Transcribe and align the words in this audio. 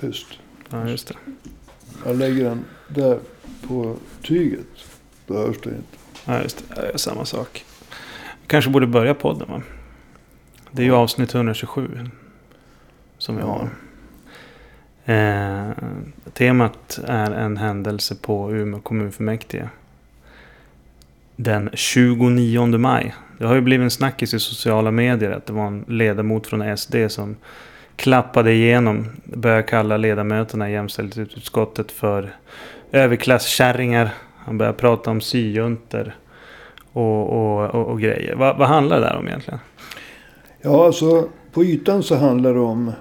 tyst. 0.00 0.26
Ja, 0.70 0.88
just 0.88 1.08
det. 1.08 1.14
Jag 2.06 2.16
lägger 2.16 2.44
den 2.44 2.64
där 2.88 3.18
på 3.68 3.96
tyget. 4.22 4.66
Då 5.26 5.34
hörs 5.34 5.56
det 5.62 5.70
inte. 5.70 5.98
Ja, 6.24 6.42
just 6.42 6.58
det. 6.58 6.64
Jag 6.76 6.84
gör 6.84 6.96
samma 6.96 7.24
sak. 7.24 7.64
kanske 8.46 8.70
borde 8.70 8.86
börja 8.86 9.14
podden 9.14 9.48
va? 9.48 9.62
Det 10.70 10.82
är 10.82 10.86
ju 10.86 10.94
avsnitt 10.94 11.34
127. 11.34 12.10
Som 13.18 13.36
vi 13.36 13.42
har. 13.42 13.70
Eh, 15.04 15.70
temat 16.32 17.00
är 17.04 17.30
en 17.30 17.56
händelse 17.56 18.14
på 18.14 18.52
Umeå 18.52 18.80
kommunfullmäktige. 18.80 19.68
Den 21.36 21.70
29 21.74 22.78
maj. 22.78 23.14
Det 23.38 23.46
har 23.46 23.54
ju 23.54 23.60
blivit 23.60 23.84
en 23.84 23.90
snackis 23.90 24.34
i 24.34 24.40
sociala 24.40 24.90
medier 24.90 25.30
att 25.30 25.46
det 25.46 25.52
var 25.52 25.66
en 25.66 25.84
ledamot 25.88 26.46
från 26.46 26.76
SD 26.76 26.94
som 27.08 27.36
klappade 27.96 28.52
igenom. 28.52 29.06
Började 29.24 29.62
kalla 29.62 29.96
ledamöterna 29.96 30.70
i 30.70 30.72
jämställdhetsutskottet 30.72 31.92
för 31.92 32.34
överklasskärringar. 32.92 34.10
Han 34.36 34.58
började 34.58 34.78
prata 34.78 35.10
om 35.10 35.20
syjuntor 35.20 36.12
och, 36.92 37.28
och, 37.28 37.70
och, 37.70 37.86
och 37.86 38.00
grejer. 38.00 38.34
Va, 38.36 38.56
vad 38.58 38.68
handlar 38.68 39.00
det 39.00 39.06
där 39.06 39.16
om 39.16 39.28
egentligen? 39.28 39.60
Ja, 40.60 40.86
alltså 40.86 41.28
på 41.52 41.64
ytan 41.64 42.02
så 42.02 42.16
handlar 42.16 42.54
det 42.54 42.60
om 42.60 42.92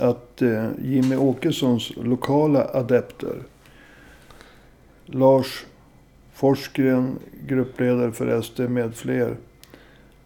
att 0.00 0.42
eh, 0.42 0.66
Jimmy 0.82 1.16
Åkessons 1.16 1.92
lokala 1.96 2.64
adepter. 2.74 3.34
Lars 5.06 5.64
Forsgren, 6.34 7.18
gruppledare 7.46 8.12
för 8.12 8.40
SD 8.40 8.60
med 8.60 8.94
fler. 8.94 9.36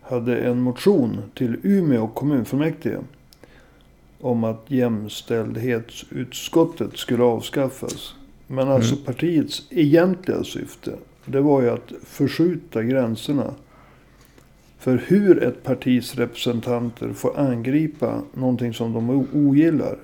Hade 0.00 0.38
en 0.38 0.60
motion 0.60 1.22
till 1.34 1.56
Umeå 1.62 2.08
kommunfullmäktige. 2.08 2.98
Om 4.24 4.44
att 4.44 4.64
jämställdhetsutskottet 4.68 6.96
skulle 6.96 7.22
avskaffas. 7.22 8.14
Men 8.46 8.68
alltså 8.68 8.94
Mm. 8.94 9.04
partiets 9.04 9.62
egentliga 9.70 10.44
syfte. 10.44 10.92
Det 11.24 11.40
var 11.40 11.62
ju 11.62 11.70
att 11.70 11.92
förskjuta 12.04 12.82
gränserna 12.82 13.54
för 14.78 15.02
hur 15.06 15.42
ett 15.42 15.62
partis 15.62 16.14
representanter 16.14 17.12
får 17.12 17.38
angripa 17.40 18.22
någonting 18.34 18.74
som 18.74 18.92
de 18.92 19.26
ogillar. 19.32 19.96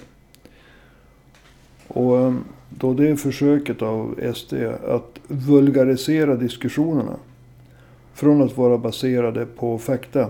Och 1.89 2.19
eh, 2.19 2.35
då 2.71 2.95
det 2.95 3.17
försöket 3.17 3.83
av 3.83 4.15
SD 4.35 4.53
att 4.89 5.21
vulgarisera 5.29 6.37
diskussionerna. 6.37 7.17
Från 8.15 8.43
att 8.43 8.57
vara 8.57 8.79
baserade 8.79 9.47
på 9.47 9.79
fakta. 9.79 10.29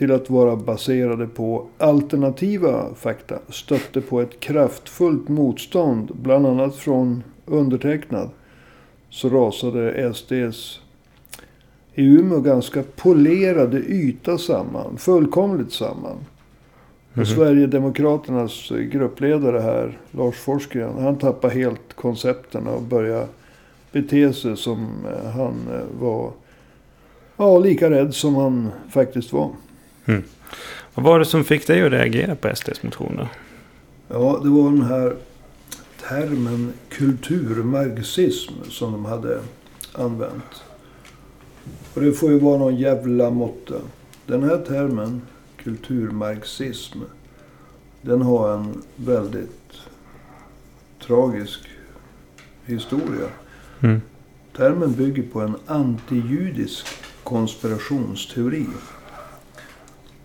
Till 0.00 0.12
att 0.12 0.30
vara 0.30 0.56
baserade 0.56 1.26
på 1.26 1.66
alternativa 1.78 2.94
fakta. 2.94 3.38
Stötte 3.48 4.00
på 4.00 4.20
ett 4.20 4.40
kraftfullt 4.40 5.28
motstånd. 5.28 6.10
Bland 6.22 6.46
annat 6.46 6.76
från 6.76 7.22
undertecknad. 7.46 8.30
Så 9.10 9.28
rasade 9.28 10.14
SDs 10.14 10.80
i 11.94 12.04
Umeå 12.04 12.40
ganska 12.40 12.82
polerade 12.96 13.78
yta 13.78 14.38
samman. 14.38 14.96
Fullkomligt 14.96 15.72
samman. 15.72 16.16
Mhm. 17.12 17.22
Och 17.22 17.28
Sverigedemokraternas 17.28 18.72
gruppledare 18.90 19.60
här, 19.60 19.98
Lars 20.10 20.36
Forsgren, 20.36 21.02
han 21.02 21.16
tappade 21.16 21.54
helt 21.54 21.94
koncepten 21.94 22.66
och 22.66 22.82
började 22.82 23.26
bete 23.92 24.32
sig 24.32 24.56
som 24.56 24.88
eh, 25.06 25.30
han 25.30 25.54
eh, 25.72 26.00
var. 26.00 26.30
Ja, 27.36 27.58
lika 27.58 27.90
rädd 27.90 28.14
som 28.14 28.34
han 28.34 28.70
faktiskt 28.90 29.32
var. 29.32 29.50
Vad 30.94 31.04
var 31.04 31.18
det 31.18 31.24
som 31.24 31.44
fick 31.44 31.66
dig 31.66 31.82
att 31.82 31.92
reagera 31.92 32.36
på 32.36 32.56
SDs 32.56 32.82
motion 32.82 33.16
då? 33.16 33.28
Ja, 34.08 34.40
det 34.42 34.48
var 34.48 34.70
den 34.70 34.82
här 34.82 35.16
termen 36.08 36.72
kulturmarxism 36.88 38.52
som 38.68 38.92
de 38.92 39.04
hade 39.04 39.40
använt. 39.92 40.62
Och 41.94 42.00
det 42.00 42.12
får 42.12 42.30
ju 42.30 42.38
vara 42.38 42.58
någon 42.58 42.76
jävla 42.76 43.30
måtta. 43.30 43.74
Den 44.26 44.42
här 44.42 44.58
termen, 44.58 45.22
kulturmarxism, 45.56 46.98
den 48.02 48.22
har 48.22 48.54
en 48.54 48.82
väldigt 48.96 49.72
tragisk 51.06 51.60
historia. 52.66 53.28
Mm. 53.80 54.00
Termen 54.56 54.92
bygger 54.92 55.22
på 55.22 55.40
en 55.40 55.56
antijudisk 55.66 56.86
konspirationsteori. 57.24 58.66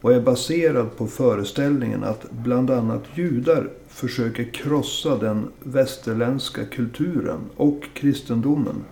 Och 0.06 0.14
är 0.14 0.22
baserad 0.22 0.98
på 0.98 1.08
föreställningen 1.08 2.04
att 2.04 2.32
bland 2.32 2.72
annat 2.72 3.04
judar 3.16 3.70
försöker 3.88 4.44
krossa 4.44 5.18
den 5.18 5.48
västerländska 5.64 6.66
kulturen 6.66 7.40
och 7.56 7.84
kristendomen 7.94 8.84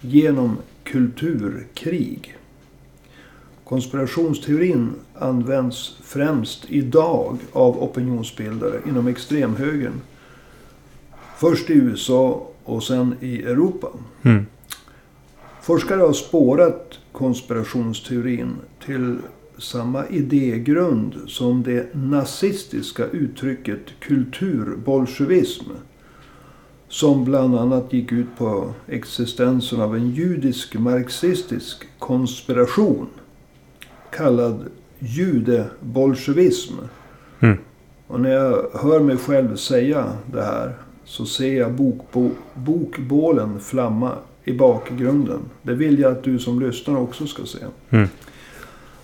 genom 0.00 0.56
kulturkrig. 0.84 2.36
Konspirationsteorin 3.64 4.90
används 5.14 5.98
främst 6.02 6.64
idag 6.68 7.38
av 7.52 7.82
opinionsbildare 7.82 8.80
inom 8.88 9.06
extremhögern. 9.06 10.00
Först 11.36 11.70
i 11.70 11.74
USA 11.74 12.48
och 12.64 12.82
sen 12.82 13.14
i 13.20 13.42
Europa. 13.42 13.88
Mm. 14.22 14.46
Forskare 15.62 16.00
har 16.00 16.12
spårat 16.12 16.98
konspirationsteorin 17.12 18.54
till 18.86 19.18
samma 19.58 20.06
idégrund 20.06 21.14
som 21.26 21.62
det 21.62 21.94
nazistiska 21.94 23.06
uttrycket 23.06 23.80
kulturbolsjevism. 24.00 25.64
Som 26.88 27.24
bland 27.24 27.58
annat 27.58 27.92
gick 27.92 28.12
ut 28.12 28.26
på 28.38 28.72
existensen 28.86 29.80
av 29.80 29.96
en 29.96 30.10
judisk 30.10 30.74
marxistisk 30.74 31.84
konspiration. 31.98 33.06
Kallad 34.10 34.64
judebolsjevism. 34.98 36.74
Mm. 37.40 37.58
Och 38.06 38.20
när 38.20 38.30
jag 38.30 38.68
hör 38.74 39.00
mig 39.00 39.16
själv 39.16 39.56
säga 39.56 40.12
det 40.32 40.42
här 40.42 40.74
så 41.04 41.26
ser 41.26 41.58
jag 41.58 41.72
bokbo- 41.72 42.34
bokbålen 42.54 43.60
flamma 43.60 44.12
i 44.44 44.52
bakgrunden. 44.52 45.40
Det 45.62 45.74
vill 45.74 45.98
jag 45.98 46.12
att 46.12 46.22
du 46.22 46.38
som 46.38 46.60
lyssnar 46.60 46.96
också 46.96 47.26
ska 47.26 47.44
se. 47.44 47.58
Mm. 47.90 48.08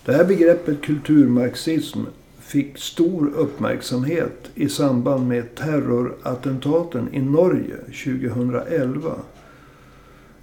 Det 0.04 0.12
här 0.12 0.24
begreppet 0.24 0.82
kulturmarxism 0.82 2.00
fick 2.38 2.78
stor 2.78 3.32
uppmärksamhet 3.36 4.50
i 4.54 4.68
samband 4.68 5.28
med 5.28 5.54
terrorattentaten 5.54 7.08
i 7.12 7.20
Norge 7.20 7.76
2011. 7.76 9.14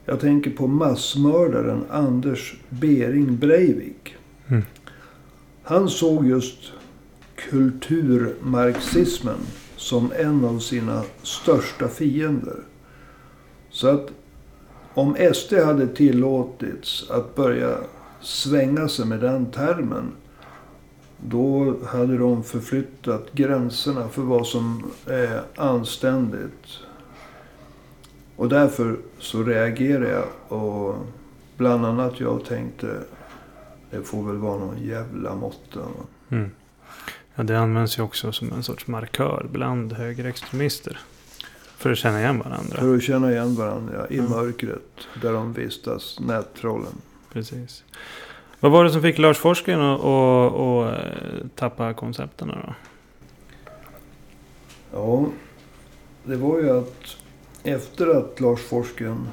Jag 0.05 0.19
tänker 0.19 0.51
på 0.51 0.67
massmördaren 0.67 1.83
Anders 1.89 2.55
Bering 2.69 3.37
Breivik. 3.37 4.15
Mm. 4.47 4.63
Han 5.63 5.89
såg 5.89 6.27
just 6.27 6.71
kulturmarxismen 7.35 9.39
som 9.75 10.11
en 10.15 10.45
av 10.45 10.59
sina 10.59 11.03
största 11.23 11.87
fiender. 11.87 12.59
Så 13.69 13.87
att 13.87 14.11
om 14.93 15.15
SD 15.33 15.53
hade 15.53 15.87
tillåtits 15.87 17.09
att 17.09 17.35
börja 17.35 17.77
svänga 18.21 18.87
sig 18.87 19.05
med 19.05 19.19
den 19.19 19.51
termen. 19.51 20.11
Då 21.27 21.75
hade 21.85 22.17
de 22.17 22.43
förflyttat 22.43 23.33
gränserna 23.33 24.09
för 24.09 24.21
vad 24.21 24.47
som 24.47 24.91
är 25.05 25.41
anständigt. 25.55 26.67
Och 28.35 28.49
därför 28.49 28.97
så 29.19 29.43
reagerade 29.43 30.09
jag. 30.09 30.57
Och 30.59 30.95
bland 31.57 31.85
annat 31.85 32.19
jag 32.19 32.45
tänkte. 32.45 32.97
Det 33.91 34.01
får 34.03 34.23
väl 34.23 34.35
vara 34.37 34.59
någon 34.59 34.77
jävla 34.83 35.35
måtta. 35.35 35.79
Mm. 36.29 36.51
Ja, 37.35 37.43
det 37.43 37.59
används 37.59 37.97
ju 37.99 38.03
också 38.03 38.31
som 38.31 38.51
en 38.53 38.63
sorts 38.63 38.87
markör 38.87 39.47
bland 39.51 39.93
högerextremister. 39.93 40.99
För 41.77 41.91
att 41.91 41.97
känna 41.97 42.19
igen 42.19 42.39
varandra. 42.39 42.77
För 42.77 42.95
att 42.95 43.03
känna 43.03 43.31
igen 43.31 43.55
varandra 43.55 44.07
i 44.09 44.17
Mm. 44.19 44.31
mörkret. 44.31 45.07
Där 45.21 45.33
de 45.33 45.53
vistas, 45.53 46.19
nättrollen. 46.19 46.93
Precis. 47.33 47.83
Vad 48.59 48.71
var 48.71 48.83
det 48.83 48.91
som 48.91 49.01
fick 49.01 49.17
Lars 49.17 49.37
Forsgren 49.37 49.81
att, 49.81 49.99
att, 49.99 50.53
att 50.53 51.05
eh, 51.05 51.47
tappa 51.55 51.93
koncepten 51.93 52.47
då? 52.47 52.73
Ja, 54.91 55.25
det 56.23 56.35
var 56.35 56.59
ju 56.59 56.69
att 56.69 57.17
efter 57.63 58.07
att 58.07 58.39
Lars 58.39 58.61
Forsgren 58.61 59.27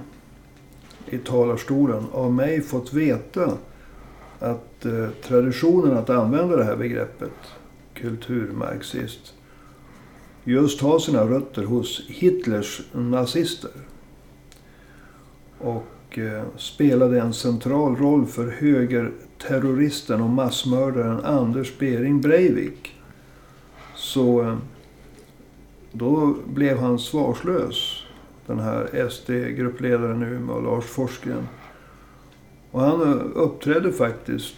i 1.06 1.18
talarstolen 1.18 2.06
av 2.12 2.32
mig 2.32 2.62
fått 2.62 2.92
veta 2.92 3.52
att 4.38 4.84
eh, 4.84 5.08
traditionen 5.22 5.96
att 5.96 6.10
använda 6.10 6.56
det 6.56 6.64
här 6.64 6.76
begreppet 6.76 7.32
kulturmarxist 7.94 9.34
just 10.44 10.80
har 10.80 10.98
sina 10.98 11.24
rötter 11.24 11.62
hos 11.64 12.06
Hitlers 12.08 12.82
nazister. 12.92 13.70
Och 15.58 15.84
och 16.16 16.22
eh, 16.22 16.42
spelade 16.56 17.20
en 17.20 17.32
central 17.32 17.96
roll 17.96 18.26
för 18.26 18.50
högerterroristen 18.50 20.22
och 20.22 20.30
massmördaren 20.30 21.24
Anders 21.24 21.78
Bering 21.78 22.20
Breivik. 22.20 22.94
Så 23.94 24.42
eh, 24.42 24.56
Då 25.92 26.34
blev 26.46 26.78
han 26.78 26.98
svarslös. 26.98 28.02
Den 28.46 28.58
här 28.58 29.08
SD-gruppledaren 29.10 30.22
i 30.22 30.26
Umeå, 30.26 30.60
Lars 30.60 30.84
Forsgren. 30.84 31.48
Och 32.70 32.80
han 32.80 33.02
eh, 33.02 33.26
uppträdde 33.34 33.92
faktiskt 33.92 34.56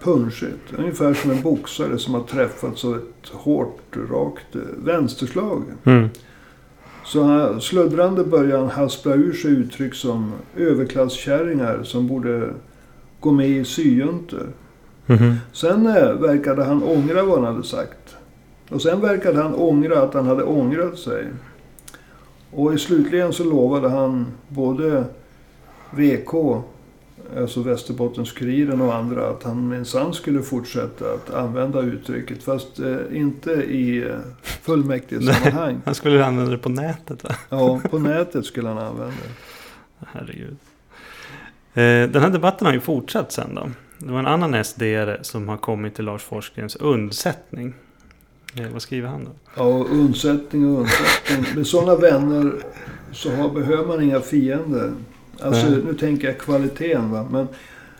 punschigt. 0.00 0.72
Ungefär 0.78 1.14
som 1.14 1.30
en 1.30 1.42
boxare 1.42 1.98
som 1.98 2.14
har 2.14 2.22
träffats 2.22 2.84
av 2.84 2.94
ett 2.94 3.28
hårt, 3.28 3.96
rakt 4.10 4.56
vänsterslag. 4.76 5.62
Mm. 5.84 6.08
Så 7.04 7.56
sluddrande 7.60 8.24
började 8.24 8.58
han 8.58 8.70
haspla 8.70 9.14
ur 9.14 9.32
sig 9.32 9.50
uttryck 9.50 9.94
som 9.94 10.32
överklasskärringar 10.56 11.82
som 11.82 12.06
borde 12.06 12.50
gå 13.20 13.32
med 13.32 13.48
i 13.48 13.64
syjuntor. 13.64 14.48
Mhm. 15.06 15.34
Sen 15.52 15.86
eh, 15.86 16.12
verkade 16.12 16.64
han 16.64 16.82
ångra 16.82 17.22
vad 17.22 17.44
han 17.44 17.54
hade 17.54 17.66
sagt. 17.66 18.16
Och 18.70 18.82
sen 18.82 19.00
verkade 19.00 19.42
han 19.42 19.54
ångra 19.54 20.02
att 20.02 20.14
han 20.14 20.26
hade 20.26 20.42
ångrat 20.42 20.98
sig. 20.98 21.24
Och 22.50 22.74
i 22.74 22.78
slutligen 22.78 23.32
så 23.32 23.44
lovade 23.44 23.88
han 23.88 24.26
både 24.48 25.04
VK, 25.90 26.34
alltså 27.36 27.62
Västerbottens-Kuriren 27.62 28.80
och 28.80 28.94
andra 28.94 29.28
att 29.28 29.42
han 29.42 29.68
minsann 29.68 30.14
skulle 30.14 30.42
fortsätta 30.42 31.12
att 31.12 31.34
använda 31.34 31.80
uttrycket. 31.80 32.42
Fast 32.42 32.78
eh, 32.78 32.96
inte 33.12 33.50
i 33.52 34.02
eh, 34.08 34.16
fullmäktigesammanhang. 34.42 35.80
Han 35.84 35.94
skulle 35.94 36.24
använda 36.24 36.50
det 36.50 36.58
på 36.58 36.68
nätet 36.68 37.24
va? 37.24 37.30
Ja, 37.48 37.80
på 37.90 37.98
nätet 37.98 38.46
skulle 38.46 38.68
han 38.68 38.78
använda 38.78 39.06
det. 39.14 40.06
Herregud. 40.12 40.56
Eh, 41.74 42.10
Den 42.10 42.22
här 42.22 42.30
debatten 42.30 42.66
har 42.66 42.74
ju 42.74 42.80
fortsatt 42.80 43.32
sen 43.32 43.54
då. 43.54 43.70
Det 43.98 44.12
var 44.12 44.18
en 44.18 44.26
annan 44.26 44.64
sd 44.64 44.82
som 45.22 45.48
har 45.48 45.56
kommit 45.56 45.94
till 45.94 46.04
Lars 46.04 46.22
Forsgrens 46.22 46.76
undsättning. 46.76 47.74
Eh, 48.54 48.68
Vad 48.72 48.82
skriver 48.82 49.08
han 49.08 49.24
då? 49.24 49.30
Ja, 49.56 49.64
undsättning 49.90 50.66
och 50.74 50.80
undsättning. 50.80 51.56
Med 51.56 51.66
sådana 51.66 51.96
vänner 51.96 52.52
så 53.12 53.30
har, 53.30 53.50
behöver 53.50 53.86
man 53.86 54.02
inga 54.02 54.20
fiender. 54.20 54.92
Alltså, 55.40 55.68
nu 55.68 55.94
tänker 55.94 56.28
jag 56.28 56.38
kvaliteten. 56.38 57.10
Va? 57.10 57.26
Men 57.30 57.48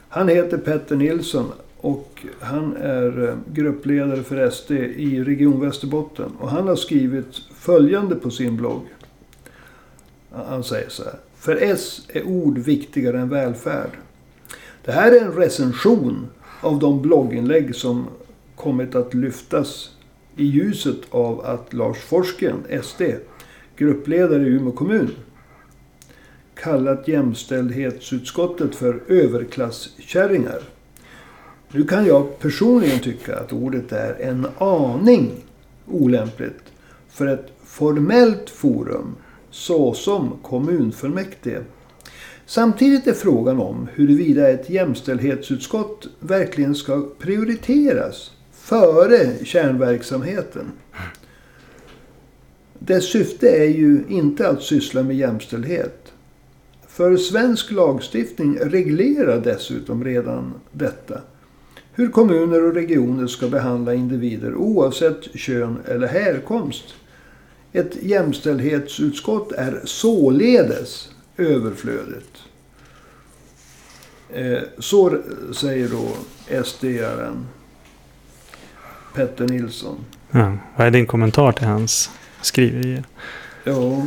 han 0.08 0.28
heter 0.28 0.58
Petter 0.58 0.96
Nilsson 0.96 1.52
och 1.76 2.26
han 2.40 2.76
är 2.76 3.28
eh, 3.28 3.34
gruppledare 3.52 4.22
för 4.22 4.50
SD 4.50 4.70
i 4.70 5.25
Region 5.25 5.60
Västerbotten. 5.60 6.32
Och 6.38 6.50
han 6.50 6.69
har 6.69 6.76
skrivit 6.76 7.40
följande 7.54 8.14
på 8.14 8.31
sin 8.31 8.56
blogg. 8.56 8.82
Han 10.31 10.64
säger 10.64 10.88
så 10.88 11.04
här. 11.04 11.14
För 11.38 11.56
S 11.60 12.00
är 12.08 12.22
ord 12.22 12.58
viktigare 12.58 13.20
än 13.20 13.28
välfärd. 13.28 13.90
Det 14.84 14.92
här 14.92 15.12
är 15.12 15.20
en 15.20 15.32
recension 15.32 16.26
av 16.60 16.78
de 16.78 17.02
blogginlägg 17.02 17.75
som 17.75 18.06
kommit 18.54 18.94
att 18.94 19.14
lyftas 19.14 19.90
i 20.37 20.44
ljuset 20.44 21.00
av 21.10 21.40
att 21.40 21.72
Lars 21.72 21.98
Forsgren, 21.98 22.82
SD, 22.82 23.02
gruppledare 23.76 24.42
i 24.42 24.46
Umeå 24.46 24.72
kommun, 24.72 25.10
kallat 26.64 27.08
jämställdhetsutskottet 27.08 28.75
för 28.75 29.02
överklasskärringar. 29.08 30.62
Nu 31.70 31.84
kan 31.84 32.06
jag 32.06 32.38
personligen 32.38 32.99
tycka 32.99 33.37
att 33.37 33.52
ordet 33.52 33.93
är 33.93 34.14
en 34.20 34.46
aning 34.58 35.31
olämpligt 35.87 36.62
för 37.08 37.26
ett 37.26 37.46
formellt 37.64 38.50
forum 38.50 39.16
såsom 39.50 40.38
kommunfullmäktige. 40.43 41.61
Samtidigt 42.46 43.06
är 43.06 43.12
frågan 43.12 43.61
om 43.61 43.88
huruvida 43.94 44.49
ett 44.49 44.70
jämställdhetsutskott 44.70 46.08
verkligen 46.20 46.75
ska 46.75 47.08
prioriteras 47.19 48.31
före 48.52 49.44
kärnverksamheten. 49.44 50.72
Dess 52.78 53.12
syfte 53.12 53.49
är 53.49 53.69
ju 53.69 54.05
inte 54.08 54.49
att 54.49 54.62
syssla 54.62 55.02
med 55.02 55.16
jämställdhet. 55.16 56.13
För 56.94 57.17
svensk 57.17 57.70
lagstiftning 57.70 58.58
reglerar 58.58 59.41
dessutom 59.41 60.05
redan 60.05 60.55
detta. 60.73 61.20
Hur 61.93 62.08
kommuner 62.08 62.62
och 62.64 62.75
regioner 62.75 63.26
ska 63.26 63.49
behandla 63.49 63.94
individer 63.94 64.55
oavsett 64.55 65.35
kön 65.35 65.79
eller 65.88 66.06
härkomst. 66.06 66.85
Ett 67.73 68.02
jämställdhetsutskott 68.02 69.52
är 69.52 69.81
således 69.85 71.08
överflödigt. 71.37 72.38
Eh, 74.32 74.58
Så 74.79 75.19
säger 75.55 75.88
då 75.88 76.08
SD-aren 76.64 77.47
Petter 79.14 79.49
Nilsson. 79.49 79.97
Ja, 80.31 80.56
vad 80.76 80.87
är 80.87 80.90
din 80.90 81.06
kommentar 81.06 81.52
till 81.52 81.67
hans 81.67 82.11
skriverier? 82.43 83.05
Ja, 83.64 84.06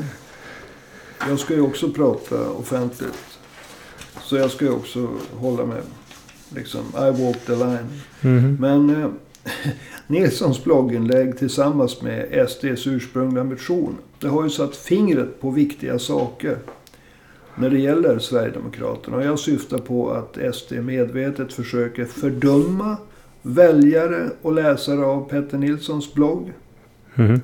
jag 1.20 1.40
ska 1.40 1.54
ju 1.54 1.62
också 1.62 1.92
prata 1.92 2.50
offentligt. 2.50 3.38
Så 4.24 4.36
jag 4.36 4.52
ska 4.52 4.66
ju 4.66 4.72
också 4.72 5.08
hålla 5.34 5.66
mig, 5.66 5.82
liksom, 6.56 6.82
I 6.82 7.24
walk 7.24 7.46
the 7.46 7.56
line. 7.56 7.88
Mhm. 8.22 8.58
Men 8.60 9.02
eh, 9.04 9.10
Nilssons 10.08 10.64
blogginlägg 10.64 11.38
tillsammans 11.38 12.02
med 12.02 12.50
SDs 12.50 12.88
ursprungliga 12.88 13.44
motion. 13.44 13.98
Det 14.20 14.28
har 14.28 14.44
ju 14.44 14.50
satt 14.50 14.76
fingret 14.76 15.42
på 15.42 15.50
viktiga 15.52 16.00
saker. 16.00 16.58
När 17.56 17.70
det 17.70 17.80
gäller 17.80 18.20
Sverigedemokraterna. 18.20 19.18
Och 19.18 19.24
jag 19.24 19.40
syftar 19.40 19.78
på 19.78 20.12
att 20.12 20.56
SD 20.56 20.74
medvetet 20.74 21.54
försöker 21.54 22.06
fördöma 22.06 22.98
väljare 23.42 24.30
och 24.42 24.54
läsare 24.54 25.06
av 25.06 25.30
Petter 25.30 25.58
Nilssons 25.58 26.14
blogg. 26.14 26.54
Mhm. 27.16 27.42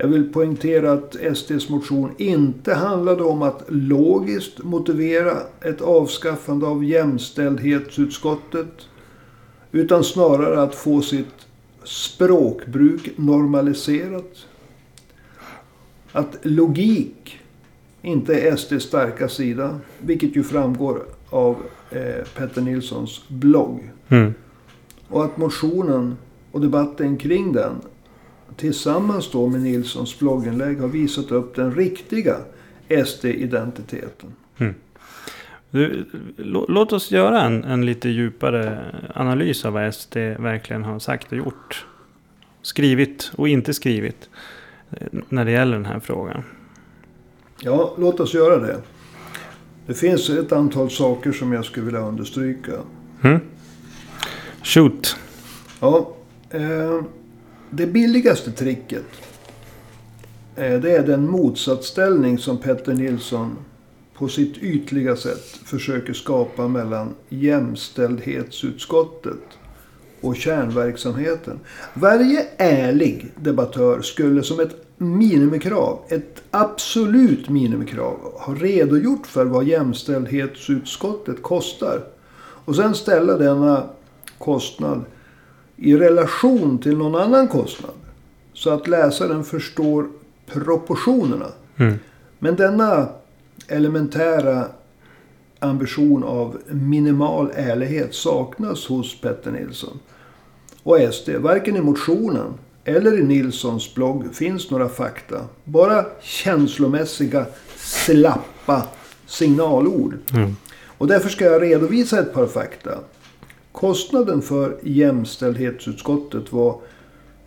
Jag 0.00 0.08
vill 0.08 0.32
poängtera 0.32 0.92
att 0.92 1.16
SDs 1.36 1.68
motion 1.68 2.10
inte 2.18 2.74
handlade 2.74 3.22
om 3.22 3.42
att 3.42 3.64
logiskt 3.68 4.64
motivera 4.64 5.32
ett 5.60 5.80
avskaffande 5.80 6.66
av 6.66 6.84
jämställdhetsutskottet. 6.84 8.88
Utan 9.72 10.04
snarare 10.04 10.62
att 10.62 10.74
få 10.74 11.02
sitt 11.02 11.46
språkbruk 11.84 13.10
normaliserat. 13.16 14.46
Att 16.12 16.36
logik 16.42 17.40
inte 18.02 18.40
är 18.40 18.56
SDs 18.56 18.82
starka 18.82 19.28
sida. 19.28 19.80
Vilket 19.98 20.36
ju 20.36 20.42
framgår 20.42 21.02
av 21.30 21.56
eh, 21.90 22.26
Petter 22.36 22.60
Nilssons 22.60 23.22
blogg. 23.28 23.90
Mm. 24.08 24.34
Och 25.08 25.24
att 25.24 25.36
motionen 25.36 26.16
och 26.52 26.60
debatten 26.60 27.16
kring 27.16 27.52
den 27.52 27.74
tillsammans 28.58 29.30
då 29.32 29.46
med 29.46 29.60
Nilssons 29.60 30.18
blogginlägg 30.18 30.80
har 30.80 30.88
visat 30.88 31.30
upp 31.30 31.54
den 31.56 31.74
riktiga 31.74 32.36
SD-identiteten. 33.06 34.32
Du, 35.70 36.04
lå- 36.36 36.64
låt 36.68 36.92
oss 36.92 37.10
göra 37.10 37.42
en, 37.42 37.64
en 37.64 37.86
lite 37.86 38.08
djupare 38.08 38.78
analys 39.14 39.64
av 39.64 39.72
vad 39.72 39.94
SD 39.94 40.16
verkligen 40.16 40.84
har 40.84 40.98
sagt 40.98 41.32
och 41.32 41.38
gjort. 41.38 41.86
Skrivit 42.62 43.32
och 43.36 43.48
inte 43.48 43.74
skrivit. 43.74 44.28
eh, 44.90 45.06
När 45.28 45.44
det 45.44 45.50
gäller 45.50 45.72
den 45.72 45.86
här 45.86 46.00
frågan. 46.00 46.42
Ja, 47.60 47.94
låt 47.98 48.20
oss 48.20 48.34
göra 48.34 48.56
det. 48.58 48.80
Det 49.86 49.94
finns 49.94 50.30
ett 50.30 50.52
antal 50.52 50.90
saker 50.90 51.32
som 51.32 51.52
jag 51.52 51.64
skulle 51.64 51.86
vilja 51.86 52.00
understryka. 52.00 52.72
Mm? 53.22 53.40
Shoot. 54.62 55.16
Ja, 55.80 56.14
eh, 56.50 57.00
det 57.70 57.86
billigaste 57.86 58.52
tricket. 58.52 59.04
Eh, 60.56 60.80
det 60.80 60.96
är 60.96 61.06
den 61.06 61.30
motsatsställning 61.30 62.38
som 62.38 62.58
Petter 62.58 62.94
Nilsson 62.94 63.56
på 64.14 64.28
sitt 64.28 64.58
ytliga 64.58 65.16
sätt 65.16 65.60
försöker 65.64 66.12
skapa 66.12 66.68
mellan 66.68 67.14
jämställdhetsutskottet 67.28 69.58
och 70.20 70.36
kärnverksamheten. 70.36 71.60
Varje 71.94 72.46
ärlig 72.56 73.32
debattör 73.36 74.02
skulle 74.02 74.42
som 74.42 74.60
ett 74.60 74.84
minimikrav, 74.96 75.98
ett 76.08 76.42
absolut 76.50 77.48
minimikrav, 77.48 78.16
ha 78.34 78.54
redogjort 78.54 79.26
för 79.26 79.44
vad 79.44 79.64
jämställdhetsutskottet 79.64 81.42
kostar. 81.42 82.04
Och 82.64 82.76
sen 82.76 82.94
ställa 82.94 83.38
denna 83.38 83.84
kostnad 84.38 85.04
i 85.78 85.96
relation 85.96 86.78
till 86.78 86.98
någon 86.98 87.14
annan 87.14 87.48
kostnad. 87.48 87.90
Så 88.52 88.70
att 88.70 88.88
läsaren 88.88 89.44
förstår 89.44 90.08
proportionerna. 90.46 91.46
Mm. 91.76 91.94
Men 92.38 92.56
denna 92.56 93.08
elementära 93.68 94.66
ambition 95.58 96.24
av 96.24 96.58
minimal 96.66 97.50
ärlighet 97.54 98.14
saknas 98.14 98.86
hos 98.86 99.20
Petter 99.20 99.50
Nilsson. 99.50 99.98
Och 100.82 100.98
SD, 101.12 101.28
varken 101.30 101.76
i 101.76 101.80
motionen 101.80 102.54
eller 102.84 103.18
i 103.18 103.22
Nilssons 103.22 103.94
blogg 103.94 104.34
finns 104.34 104.70
några 104.70 104.88
fakta. 104.88 105.44
Bara 105.64 106.06
känslomässiga, 106.20 107.46
slappa 107.76 108.82
signalord. 109.26 110.14
Mm. 110.34 110.56
Och 110.98 111.06
därför 111.06 111.28
ska 111.28 111.44
jag 111.44 111.62
redovisa 111.62 112.20
ett 112.20 112.32
par 112.32 112.46
fakta. 112.46 112.98
Kostnaden 113.78 114.42
för 114.42 114.78
jämställdhetsutskottet 114.82 116.52
var 116.52 116.80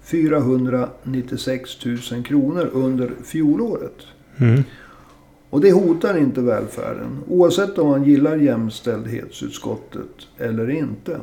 496 0.03 1.85
000 1.85 2.23
kronor 2.23 2.69
under 2.73 3.11
fjolåret. 3.23 3.97
Mm. 4.37 4.63
Och 5.49 5.61
det 5.61 5.71
hotar 5.71 6.17
inte 6.17 6.41
välfärden, 6.41 7.19
oavsett 7.27 7.77
om 7.77 7.87
man 7.87 8.03
gillar 8.03 8.37
jämställdhetsutskottet 8.37 10.27
eller 10.37 10.69
inte. 10.69 11.19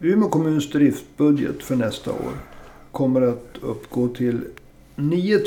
Umeå 0.00 0.28
kommuns 0.28 0.70
driftbudget 0.70 1.62
för 1.62 1.76
nästa 1.76 2.10
år 2.10 2.32
kommer 2.92 3.22
att 3.22 3.58
uppgå 3.60 4.08
till 4.08 4.40
9 4.96 5.40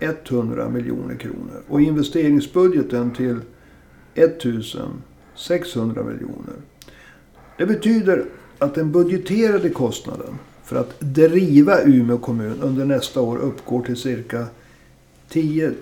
100 0.00 0.68
miljoner 0.68 1.14
kronor 1.14 1.62
och 1.68 1.80
investeringsbudgeten 1.80 3.10
till 3.10 3.40
1 4.14 4.42
600 5.34 6.02
miljoner. 6.02 6.54
Det 7.58 7.66
betyder 7.66 8.24
att 8.58 8.74
den 8.74 8.92
budgeterade 8.92 9.70
kostnaden 9.70 10.38
för 10.64 10.76
att 10.76 11.00
driva 11.00 11.82
Umeå 11.82 12.18
kommun 12.18 12.60
under 12.62 12.84
nästa 12.84 13.20
år 13.20 13.38
uppgår 13.38 13.82
till 13.82 13.96
cirka 13.96 14.46
10 15.28 15.72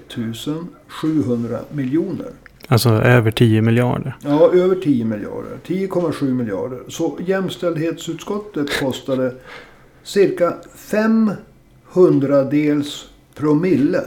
700 0.88 1.59
miljoner. 1.73 2.30
Alltså 2.68 2.88
över 2.88 3.30
10 3.30 3.62
miljarder. 3.62 4.16
Ja, 4.25 4.52
över 4.52 4.76
10 4.76 5.04
miljarder. 5.04 5.59
10,7 5.66 6.35
miljarder. 6.35 6.78
Så 6.88 7.18
jämställdhetsutskottet 7.26 8.80
kostade 8.80 9.35
cirka 10.02 10.54
500 10.75 12.45
dels 12.45 13.09
promille. 13.35 14.02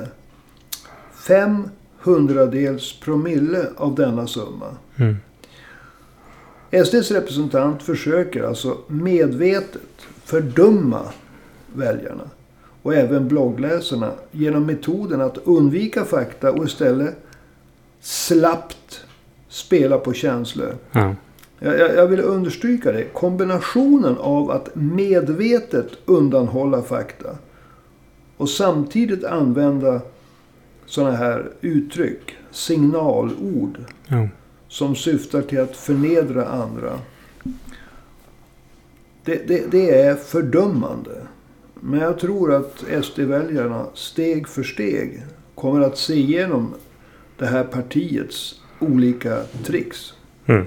500 1.27 2.45
dels 2.45 2.99
promille 2.99 3.65
av 3.77 3.95
denna 3.95 4.27
summa. 4.27 4.75
Mm. 4.95 5.15
SDs 6.71 7.11
representant 7.11 7.83
försöker 7.83 8.43
alltså 8.43 8.77
medvetet 8.87 9.81
fördumma 10.23 11.01
väljarna 11.75 12.29
och 12.81 12.95
även 12.95 13.27
bloggläsarna 13.27 14.11
genom 14.31 14.65
metoden 14.65 15.21
att 15.21 15.37
undvika 15.37 16.05
fakta 16.05 16.51
och 16.51 16.65
istället 16.65 17.15
slappt 18.01 19.05
spela 19.47 19.97
på 19.97 20.13
känslor. 20.13 20.75
Ja. 20.91 21.15
Jag, 21.59 21.79
jag, 21.79 22.07
vill 22.07 22.19
understryka 22.19 22.91
det. 22.91 23.03
Kombinationen 23.03 24.17
av 24.17 24.51
att 24.51 24.75
medvetet 24.75 25.87
undanhålla 26.05 26.81
fakta 26.81 27.37
och 28.37 28.49
samtidigt 28.49 29.23
använda 29.23 30.01
sådana 30.85 31.15
här 31.15 31.51
uttryck, 31.61 32.37
signalord, 32.51 33.77
Ja 34.07 34.27
som 34.69 34.95
syftar 34.95 35.41
till 35.41 35.59
att 35.59 35.75
förnedra 35.75 36.45
andra. 36.45 36.99
Det, 39.23 39.47
det, 39.47 39.71
det 39.71 40.01
är 40.01 40.15
fördömande. 40.15 41.27
Men 41.73 41.99
jag 41.99 42.19
tror 42.19 42.53
att 42.53 42.83
SD-väljarna 43.05 43.85
steg 43.93 44.47
för 44.47 44.63
steg 44.63 45.23
kommer 45.55 45.81
att 45.81 45.97
se 45.97 46.13
igenom 46.13 46.73
det 47.37 47.45
här 47.45 47.63
partiets 47.63 48.61
olika 48.79 49.43
tricks. 49.63 50.13
Mm. 50.45 50.65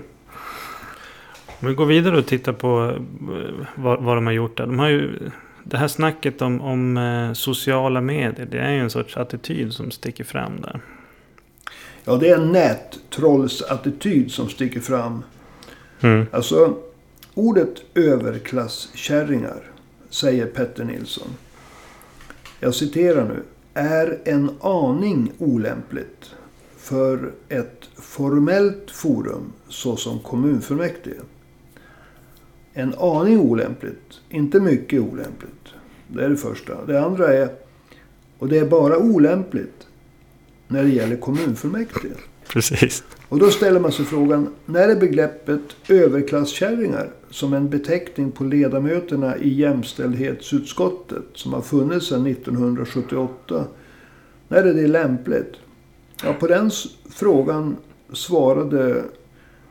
Om 1.61 1.69
vi 1.69 1.75
går 1.75 1.87
vidare 1.87 2.19
och 2.19 2.27
tittar 2.27 2.53
på 2.53 2.99
eh, 3.21 3.67
vad, 3.75 4.03
vad 4.03 4.17
de 4.17 4.27
har 4.27 4.33
gjort 4.33 4.57
där. 4.57 4.67
De 4.67 4.79
har 4.79 4.89
ju, 4.89 5.31
det 5.65 5.77
här 5.77 5.89
snacket 5.89 6.43
om, 6.43 6.61
om 6.61 6.97
eh, 6.97 7.33
sociala 7.33 8.01
medier. 8.01 8.49
Det 8.51 8.59
är 8.59 8.73
ju 8.73 8.81
en 8.81 8.91
sorts 8.91 9.17
attityd 9.17 9.73
som 9.73 9.91
sticker 9.91 10.25
fram 10.25 10.61
där. 10.61 10.81
Ja, 12.05 12.17
det 12.17 12.29
är 12.29 12.37
en 12.37 12.53
nättrollsattityd 12.53 14.31
som 14.31 14.49
sticker 14.49 14.81
fram. 14.81 15.25
Mm. 16.01 16.27
Alltså, 16.33 16.77
ordet 17.35 17.75
överklasskärringar, 17.95 19.63
säger 20.11 20.47
Petter 20.47 20.85
Nilsson. 20.85 21.29
Jag 22.61 22.75
citerar 22.75 23.25
nu. 23.25 23.43
Är 23.75 24.19
en 24.25 24.51
aning 24.61 25.33
olämpligt 25.39 26.31
för 26.77 27.33
ett 27.49 27.89
formellt 27.95 28.91
forum 28.91 29.53
såsom 29.69 30.19
kommunfullmäktige. 30.19 31.21
En 32.73 32.95
aning 32.95 33.41
olämpligt, 33.41 34.21
inte 34.29 34.61
mycket 34.61 35.01
olämpligt. 35.01 35.69
Det 36.09 36.25
är 36.25 36.29
det 36.29 36.37
första. 36.37 36.85
Det 36.85 37.05
andra 37.05 37.35
är, 37.35 37.49
och 38.39 38.49
det 38.49 38.59
är 38.59 38.67
bara 38.67 38.99
olämpligt 38.99 39.87
när 40.73 40.83
det 40.83 40.91
gäller 40.91 41.17
kommunfullmäktige. 41.17 42.15
Precis. 42.49 43.05
Och 43.29 43.39
då 43.39 43.51
ställer 43.51 43.81
man 43.81 43.93
sig 43.93 44.05
frågan, 44.05 44.49
när 44.67 44.89
är 44.89 44.97
begreppet 44.97 45.61
överklasskärringar 45.89 47.11
som 47.31 47.53
en 47.53 47.71
beteckning 47.71 48.31
på 48.31 48.45
ledamöterna 48.45 49.37
i 49.37 49.55
jämställdhetsutskottet 49.55 51.25
som 51.35 51.53
har 51.53 51.61
funnits 51.61 52.07
sedan 52.07 52.27
1978, 52.27 53.65
när 54.49 54.63
är 54.63 54.75
det 54.75 54.87
lämpligt? 54.87 55.53
Ja, 56.25 56.33
på 56.33 56.47
den 56.47 56.71
frågan 57.11 57.77
svarade 58.13 59.05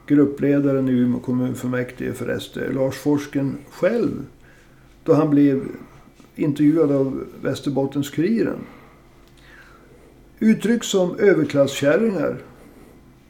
gruppledaren 0.08 0.90
i 0.90 0.92
Umeå 0.92 1.20
kommunfullmäktige 1.20 2.14
för 2.14 2.40
SD, 2.40 2.58
Lars 2.72 2.96
Forsken 2.96 3.58
själv, 3.72 4.26
då 5.04 5.14
han 5.14 5.30
blev 5.30 5.64
intervjuad 6.36 6.92
av 6.92 7.24
Västerbottens-Kuriren. 7.42 8.60
Uttryck 10.44 10.84
som 10.84 11.20
överklasskärringar 11.20 12.38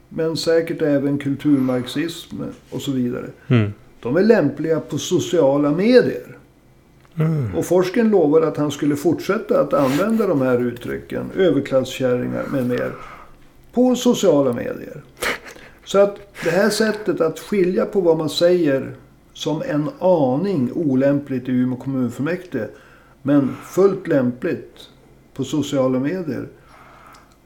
men 0.10 0.38
säkert 0.38 0.82
även 0.82 1.18
kulturmarxism 1.18 2.36
och 2.70 2.82
så 2.82 2.92
vidare. 2.92 3.26
Mm. 3.48 3.74
De 4.00 4.18
är 4.18 4.24
lämpliga 4.24 4.80
på 4.80 4.98
sociala 4.98 5.72
medier. 5.72 6.38
Mm. 7.16 7.56
Och 7.56 7.66
Forsken 7.66 8.10
lovade 8.10 8.48
att 8.48 8.58
han 8.58 8.72
skulle 8.72 8.96
fortsätta 8.96 9.62
att 9.62 9.74
använda 9.74 10.28
de 10.28 10.42
här 10.42 10.62
uttrycken, 10.62 11.32
överklasskärringar 11.36 12.44
med 12.52 12.66
mer, 12.66 12.92
på 13.74 13.96
sociala 13.96 14.54
medier. 14.54 15.02
Så 15.86 16.00
att 16.00 16.18
det 16.44 16.50
här 16.50 16.70
sättet 16.70 17.22
att 17.22 17.40
skilja 17.40 17.86
på 17.86 18.02
vad 18.02 18.18
man 18.18 18.30
säger 18.30 18.96
som 19.34 19.62
en 19.62 19.90
aning 20.00 20.72
olämpligt 20.74 21.50
i 21.50 21.52
Umeå 21.52 21.78
kommunfullmäktige, 21.78 22.68
men 23.22 23.56
fullt 23.64 24.08
lämpligt 24.08 24.90
på 25.34 25.44
sociala 25.44 26.00
medier. 26.00 26.48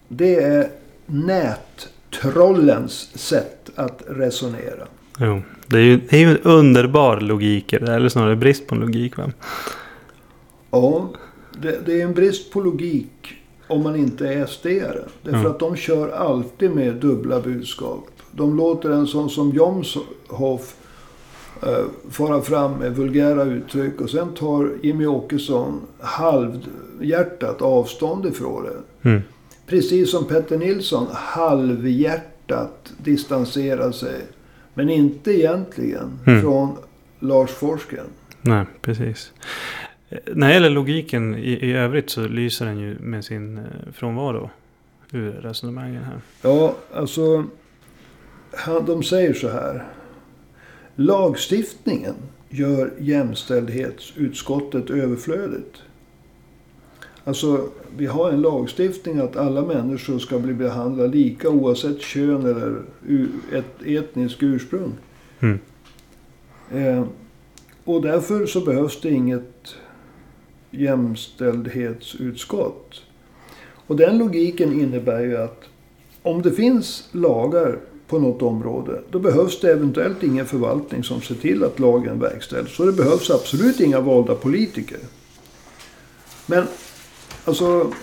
Det 0.07 0.35
är 0.35 0.69
nättrollens 1.05 3.09
sätt 3.17 3.69
att 3.75 4.03
resonera. 4.07 4.87
Jo. 5.19 5.41
Det 5.67 5.77
är 5.77 5.81
ju 5.81 5.97
det 6.09 6.15
är 6.15 6.19
ju 6.19 6.29
en 6.31 6.37
underbar 6.37 7.19
logik 7.19 7.73
i 7.73 7.77
det 7.77 7.93
eller 7.93 8.09
snarare 8.09 8.35
brist 8.35 8.67
på 8.67 8.75
logik. 8.75 9.17
Va? 9.17 9.31
Ja, 10.71 11.09
det, 11.61 11.79
det 11.85 12.01
är 12.01 12.05
en 12.05 12.13
brist 12.13 12.51
på 12.51 12.61
logik 12.61 13.33
om 13.67 13.83
man 13.83 13.95
inte 13.95 14.27
är 14.27 14.45
SD-are. 14.45 15.03
Därför 15.23 15.43
Ja. 15.43 15.49
att 15.49 15.59
de 15.59 15.75
kör 15.75 16.09
alltid 16.09 16.71
med 16.71 16.95
dubbla 16.95 17.41
budskap. 17.41 18.05
De 18.31 18.57
låter 18.57 18.89
en 18.91 19.07
sån 19.07 19.29
som 19.29 19.51
Jomshoff 19.51 20.75
eh, 21.63 21.85
fara 22.09 22.41
fram 22.41 22.71
med 22.73 22.95
vulgära 22.95 23.43
uttryck 23.43 24.01
och 24.01 24.09
sen 24.09 24.33
tar 24.33 24.71
Jimmy 24.83 25.05
Åkesson 25.05 25.81
halvhjärtat 25.99 27.61
avstånd 27.61 28.25
ifrån 28.25 28.63
det. 28.63 29.09
Mm. 29.09 29.21
Precis 29.65 30.11
som 30.11 30.25
Petter 30.27 30.57
Nilsson 30.57 31.07
halvhjärtat 31.11 32.93
distanserar 32.97 33.91
sig. 33.91 34.21
Men 34.73 34.89
inte 34.89 35.31
egentligen 35.31 36.19
Mm. 36.27 36.41
från 36.41 36.77
Lars 37.19 37.51
Forsgren. 37.51 38.05
Nej, 38.41 38.65
precis. 38.81 39.33
Eh, 40.09 40.17
När 40.33 40.47
det 40.47 40.53
gäller 40.53 40.69
logiken 40.69 41.35
i, 41.35 41.51
i 41.51 41.73
övrigt 41.73 42.09
så 42.09 42.27
lyser 42.27 42.65
den 42.65 42.79
ju 42.79 42.99
med 42.99 43.25
sin 43.25 43.57
eh, 43.57 43.63
frånvaro 43.93 44.49
ur 45.11 45.31
resonemangen 45.31 46.03
här. 46.03 46.19
Ja, 46.41 46.75
alltså. 46.93 47.45
han- 48.57 48.85
De 48.85 49.03
säger 49.03 49.33
så 49.33 49.49
här. 49.49 49.83
Lagstiftningen 50.95 52.13
gör 52.49 52.93
jämställdhetsutskottet 52.99 54.89
överflödigt. 54.89 55.81
Alltså, 57.27 57.69
vi 57.97 58.05
har 58.05 58.31
en 58.31 58.41
lagstiftning 58.41 59.19
att 59.19 59.35
alla 59.35 59.61
människor 59.61 60.19
ska 60.19 60.39
bli 60.39 60.53
behandlade 60.53 61.09
lika 61.09 61.49
oavsett 61.49 62.01
kön 62.01 62.45
eller 62.45 62.81
ett 63.51 63.81
etniskt 63.85 64.43
ursprung. 64.43 64.93
Mm. 65.39 65.59
Eh, 66.71 67.03
och 67.83 68.01
därför 68.01 68.45
så 68.45 68.61
behövs 68.61 69.01
det 69.01 69.09
inget 69.09 69.75
jämställdhetsutskott. 70.71 73.01
Och 73.87 73.95
den 73.95 74.17
logiken 74.17 74.81
innebär 74.81 75.19
ju 75.19 75.37
att 75.37 75.63
om 76.21 76.41
det 76.41 76.51
finns 76.51 77.09
lagar 77.11 77.79
på 78.07 78.19
något 78.19 78.41
område, 78.41 79.01
då 79.09 79.19
behövs 79.19 79.59
det 79.59 79.71
eventuellt 79.71 80.23
ingen 80.23 80.45
förvaltning 80.45 81.03
som 81.03 81.21
ser 81.21 81.35
till 81.35 81.63
att 81.63 81.79
lagen 81.79 82.19
verkställs. 82.19 82.75
Så 82.75 82.85
det 82.85 82.91
behövs 82.91 83.29
absolut 83.29 83.79
inga 83.79 83.99
valda 83.99 84.35
politiker. 84.35 84.99
Men 86.45 86.67
alltså, 87.45 87.93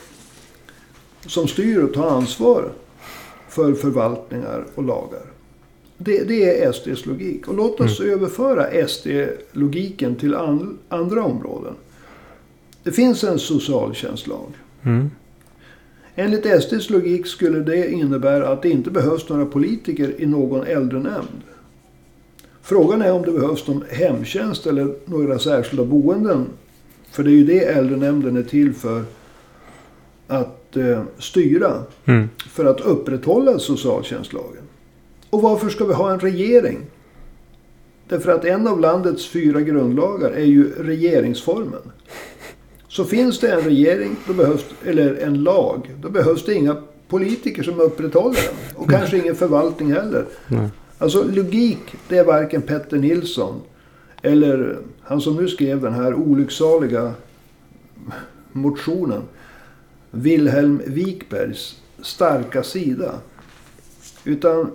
som 1.26 1.48
styr 1.48 1.82
och 1.82 1.94
tar 1.94 2.10
ansvar 2.10 2.72
för 3.48 3.74
förvaltningar 3.74 4.64
och 4.74 4.84
lagar. 4.84 5.22
Det, 5.98 6.24
det 6.24 6.62
är 6.64 6.72
SDs 6.72 7.06
logik. 7.06 7.48
Och 7.48 7.54
låt 7.54 7.80
oss 7.80 8.00
överföra 8.00 8.88
SD-logiken 8.88 10.16
till 10.16 10.34
an, 10.34 10.78
andra 10.88 11.24
områden. 11.24 11.74
Det 12.82 12.92
finns 12.92 13.24
en 13.24 13.38
socialtjänstlag. 13.38 14.48
Mm. 14.82 15.10
Enligt 16.14 16.62
SDs 16.62 16.90
logik 16.90 17.26
skulle 17.26 17.60
det 17.60 17.92
innebära 17.92 18.48
att 18.48 18.62
det 18.62 18.70
inte 18.70 18.90
behövs 18.90 19.28
några 19.28 19.46
politiker 19.46 20.14
i 20.18 20.26
någon 20.26 20.66
äldrenämnd. 20.66 21.42
Frågan 22.62 23.02
är 23.02 23.12
om 23.12 23.22
det 23.22 23.32
behövs 23.32 23.66
någon 23.66 23.84
hemtjänst 23.90 24.66
eller 24.66 24.94
några 25.04 25.38
särskilda 25.38 25.84
boenden. 25.84 26.46
För 27.10 27.22
det 27.22 27.30
är 27.30 27.34
ju 27.34 27.44
det 27.44 27.64
äldrenämnden 27.64 28.36
är 28.36 28.42
till 28.42 28.74
för 28.74 29.04
att 30.32 30.76
eh, 30.76 31.02
styra. 31.18 31.82
Mm. 32.04 32.28
För 32.50 32.64
att 32.64 32.80
upprätthålla 32.80 33.58
socialtjänstlagen. 33.58 34.62
Och 35.30 35.42
varför 35.42 35.68
ska 35.68 35.84
vi 35.84 35.94
ha 35.94 36.12
en 36.12 36.20
regering? 36.20 36.78
Därför 38.08 38.32
att 38.32 38.44
en 38.44 38.66
av 38.66 38.80
landets 38.80 39.28
fyra 39.28 39.60
grundlagar 39.60 40.30
är 40.30 40.44
ju 40.44 40.72
regeringsformen. 40.72 41.92
Så 42.88 43.04
finns 43.04 43.40
det 43.40 43.48
en 43.48 43.60
regering, 43.60 44.16
då 44.26 44.32
behövs, 44.32 44.64
eller 44.84 45.14
en 45.14 45.42
lag, 45.42 45.94
då 46.00 46.10
behövs 46.10 46.44
det 46.44 46.54
inga 46.54 46.76
politiker 47.08 47.62
som 47.62 47.80
upprätthåller 47.80 48.40
den. 48.46 48.76
Och 48.82 48.90
kanske 48.90 49.18
ingen 49.18 49.34
förvaltning 49.34 49.92
heller. 49.92 50.24
Nej. 50.48 50.68
Alltså 50.98 51.24
logik, 51.24 51.94
det 52.08 52.18
är 52.18 52.24
varken 52.24 52.62
Petter 52.62 52.98
Nilsson 52.98 53.60
eller 54.22 54.78
han 55.00 55.20
som 55.20 55.36
nu 55.36 55.48
skrev 55.48 55.80
den 55.80 55.92
här 55.92 56.14
olycksaliga 56.14 57.14
motionen. 58.52 59.22
Wilhelm 60.12 60.82
Wikbergs 60.86 61.82
starka 62.02 62.62
sida. 62.62 63.12
Utan 64.24 64.70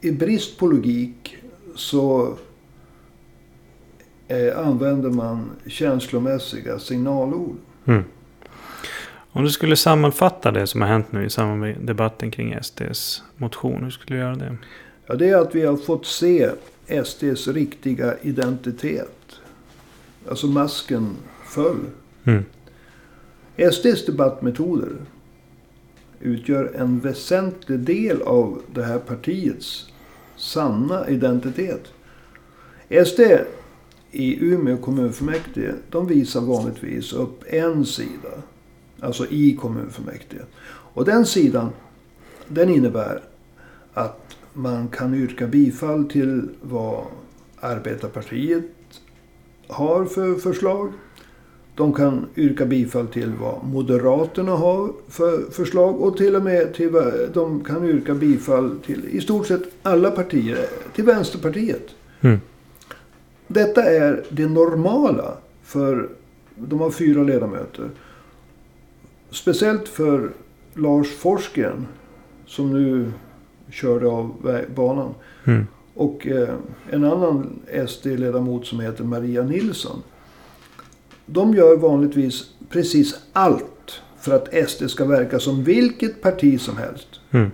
i 0.00 0.10
brist 0.10 0.58
på 0.58 0.66
logik 0.66 1.36
så 1.74 2.36
eh, 4.28 4.58
använder 4.58 5.10
man 5.10 5.50
känslomässiga 5.66 6.78
signalord. 6.78 7.56
Mm. 7.84 8.04
Om 9.36 9.44
du 9.44 9.50
skulle 9.50 9.76
sammanfatta 9.76 10.50
det 10.50 10.66
som 10.66 10.80
har 10.80 10.88
hänt 10.88 11.12
nu 11.12 11.24
i 11.24 11.30
samband 11.30 11.60
med 11.60 11.76
debatten 11.80 12.30
kring 12.30 12.58
SDs 12.62 13.22
motion. 13.36 13.84
Hur 13.84 13.90
skulle 13.90 14.16
du 14.16 14.22
göra 14.22 14.34
det? 14.34 14.56
Ja, 15.06 15.14
det 15.14 15.28
är 15.28 15.36
att 15.36 15.54
vi 15.54 15.64
har 15.66 15.76
fått 15.76 16.06
se 16.06 16.50
SDs 17.04 17.48
riktiga 17.48 18.14
identitet. 18.22 19.40
Alltså 20.28 20.46
masken 20.46 21.16
föll. 21.44 21.80
Mm. 22.24 22.44
SDs 23.56 24.06
debattmetoder 24.06 24.96
utgör 26.20 26.72
en 26.76 27.00
väsentlig 27.00 27.78
del 27.80 28.22
av 28.22 28.62
det 28.74 28.82
här 28.82 28.98
partiets 28.98 29.86
sanna 30.36 31.08
identitet. 31.08 31.92
SD 33.06 33.20
i 34.10 34.44
Umeå 34.44 34.76
kommunfullmäktige, 34.76 35.74
de 35.90 36.06
visar 36.06 36.40
vanligtvis 36.40 37.12
upp 37.12 37.44
en 37.46 37.86
sida. 37.86 38.42
Alltså 39.00 39.26
i 39.26 39.56
kommunfullmäktige. 39.56 40.42
Och 40.66 41.04
den 41.04 41.26
sidan, 41.26 41.70
den 42.48 42.68
innebär 42.68 43.22
att 43.94 44.36
man 44.52 44.88
kan 44.88 45.14
yrka 45.14 45.46
bifall 45.46 46.04
till 46.04 46.48
vad 46.62 47.04
Arbetarpartiet 47.60 48.64
har 49.68 50.04
för 50.04 50.34
förslag. 50.34 50.92
De 51.76 51.92
kan 51.92 52.26
yrka 52.36 52.66
bifall 52.66 53.06
till 53.06 53.32
vad 53.40 53.64
Moderaterna 53.64 54.52
har 54.52 54.92
för 55.08 55.50
förslag 55.50 56.00
och 56.00 56.16
till 56.16 56.36
och 56.36 56.42
med 56.42 56.74
till 56.74 56.92
de 57.32 57.64
kan 57.64 57.84
yrka 57.84 58.14
bifall 58.14 58.78
till 58.86 59.08
i 59.08 59.20
stort 59.20 59.46
sett 59.46 59.62
alla 59.82 60.10
partier, 60.10 60.58
till 60.94 61.04
Vänsterpartiet. 61.04 61.88
Mm. 62.20 62.40
Detta 63.46 63.82
är 63.82 64.24
det 64.28 64.46
normala 64.46 65.34
för, 65.62 66.08
de 66.56 66.80
har 66.80 66.90
fyra 66.90 67.22
ledamöter. 67.22 67.90
Speciellt 69.30 69.88
för 69.88 70.30
Lars 70.74 71.08
Forsgren 71.10 71.86
som 72.46 72.72
nu 72.72 73.12
körde 73.70 74.06
av 74.06 74.56
banan. 74.74 75.14
Mm. 75.44 75.66
Och 75.94 76.26
eh, 76.26 76.54
en 76.90 77.04
annan 77.04 77.60
SD-ledamot 77.86 78.66
som 78.66 78.80
heter 78.80 79.04
Maria 79.04 79.42
Nilsson. 79.42 80.02
De 81.26 81.54
gör 81.54 81.76
vanligtvis 81.76 82.50
precis 82.68 83.16
allt 83.32 84.00
för 84.20 84.34
att 84.34 84.70
SD 84.70 84.90
ska 84.90 85.04
verka 85.04 85.38
som 85.38 85.64
vilket 85.64 86.22
parti 86.22 86.60
som 86.60 86.76
helst. 86.76 87.08
Mm. 87.30 87.50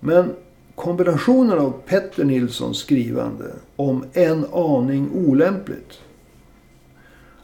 Men 0.00 0.34
kombinationen 0.74 1.58
av 1.58 1.74
Petter 1.86 2.24
Nilssons 2.24 2.78
skrivande 2.78 3.44
om 3.76 4.04
en 4.12 4.44
aning 4.52 5.10
olämpligt. 5.14 5.98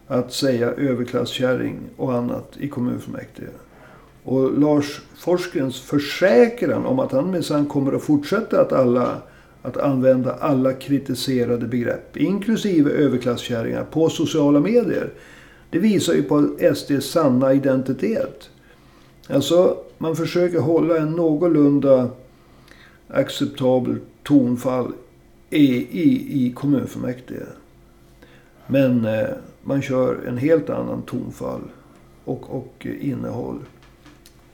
Att 0.06 0.32
säga 0.32 0.70
överklasskärring 0.70 1.78
och 1.96 2.14
annat 2.14 2.52
i 2.58 2.68
kommunfullmäktige. 2.68 3.48
Och 4.24 4.58
Lars 4.60 5.00
Forsgrens 5.16 5.80
försäkran 5.80 6.86
om 6.86 6.98
att 6.98 7.12
han 7.12 7.30
minsann 7.30 7.66
kommer 7.66 7.92
att 7.92 8.02
fortsätta 8.02 8.60
att, 8.60 8.72
alla, 8.72 9.16
att 9.62 9.76
använda 9.76 10.34
alla 10.34 10.72
kritiserade 10.72 11.66
begrepp, 11.66 12.16
inklusive 12.16 12.90
överklasskärringar, 12.90 13.84
på 13.84 14.08
sociala 14.08 14.60
medier. 14.60 15.10
Det 15.76 15.80
visar 15.80 16.14
ju 16.14 16.22
på 16.22 16.48
SDs 16.74 17.10
sanna 17.10 17.54
identitet. 17.54 18.50
Alltså, 19.28 19.76
man 19.98 20.16
försöker 20.16 20.58
hålla 20.58 20.96
en 20.98 21.12
någorlunda 21.12 22.10
acceptabel 23.08 23.96
tonfall 24.22 24.92
i, 25.50 25.64
i, 26.02 26.46
i 26.46 26.52
kommunfullmäktige. 26.52 27.46
Men 28.66 29.04
eh, 29.04 29.26
man 29.62 29.82
kör 29.82 30.24
en 30.28 30.38
helt 30.38 30.70
annan 30.70 31.02
tonfall 31.02 31.62
och, 32.24 32.56
och 32.56 32.86
innehåll 33.00 33.58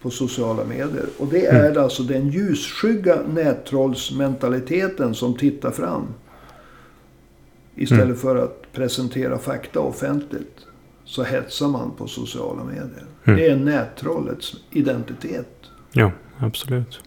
på 0.01 0.11
sociala 0.11 0.65
medier. 0.65 1.07
Och 1.19 1.27
det 1.27 1.47
är 1.47 1.79
alltså 1.79 2.03
den 2.03 2.29
ljusskygga 2.29 3.19
nättrollsmentaliteten 3.35 5.15
som 5.15 5.35
tittar 5.35 5.71
fram. 5.71 6.07
Istället 7.75 8.05
Mm. 8.05 8.17
för 8.17 8.37
att 8.37 8.73
presentera 8.73 9.39
fakta 9.39 9.81
offentligt 9.81 10.67
så 11.05 11.23
hetsar 11.23 11.69
man 11.69 11.91
på 11.97 12.07
sociala 12.07 12.65
medier. 12.65 13.05
Mm. 13.25 13.39
Det 13.39 13.47
är 13.47 13.57
nättrollets 13.57 14.57
identitet. 14.71 15.57
Ja, 15.93 16.13
absolut. 16.39 17.01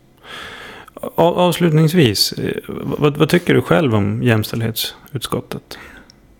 Av, 0.93 1.39
avslutningsvis, 1.39 2.33
eh, 2.33 2.63
vad, 2.67 3.17
vad 3.17 3.29
tycker 3.29 3.53
du 3.53 3.61
själv 3.61 3.95
om 3.95 4.23
jämställdhetsutskottet? 4.23 5.77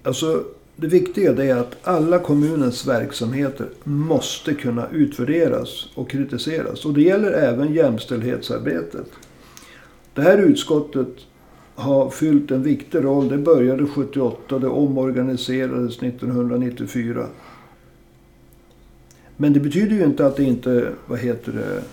Alltså, 0.04 0.44
det 0.76 0.88
viktiga 0.88 1.32
är 1.32 1.56
att 1.56 1.78
alla 1.84 2.20
kommunens 2.20 2.88
verksamheter 2.88 3.68
måste 3.84 4.54
kunna 4.54 4.88
utvärderas 4.92 5.90
och 5.96 6.10
kritiseras. 6.10 6.86
Och 6.86 6.94
det 6.94 7.02
gäller 7.02 7.32
även 7.32 7.74
jämställdhetsarbetet. 7.74 9.08
Det 10.14 10.22
här 10.22 10.38
utskottet 10.38 11.08
har 11.76 12.10
fyllt 12.10 12.52
en 12.52 12.64
viktig 12.64 13.04
roll. 13.04 13.30
Det 13.30 13.38
började 13.38 13.88
78, 13.88 14.60
det 14.60 14.68
omorganiserades 14.68 16.04
1994. 16.04 17.26
Men 19.38 19.54
det 19.54 19.60
betyder 19.60 19.96
ju 19.96 20.04
inte 20.04 20.26
att 20.26 20.36
det 20.36 20.44
inte, 20.44 20.90
vad 21.06 21.20
heter 21.20 21.52
det, 21.52 21.84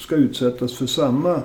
ska 0.00 0.16
utsättas 0.16 0.74
för 0.74 0.86
samma 0.86 1.42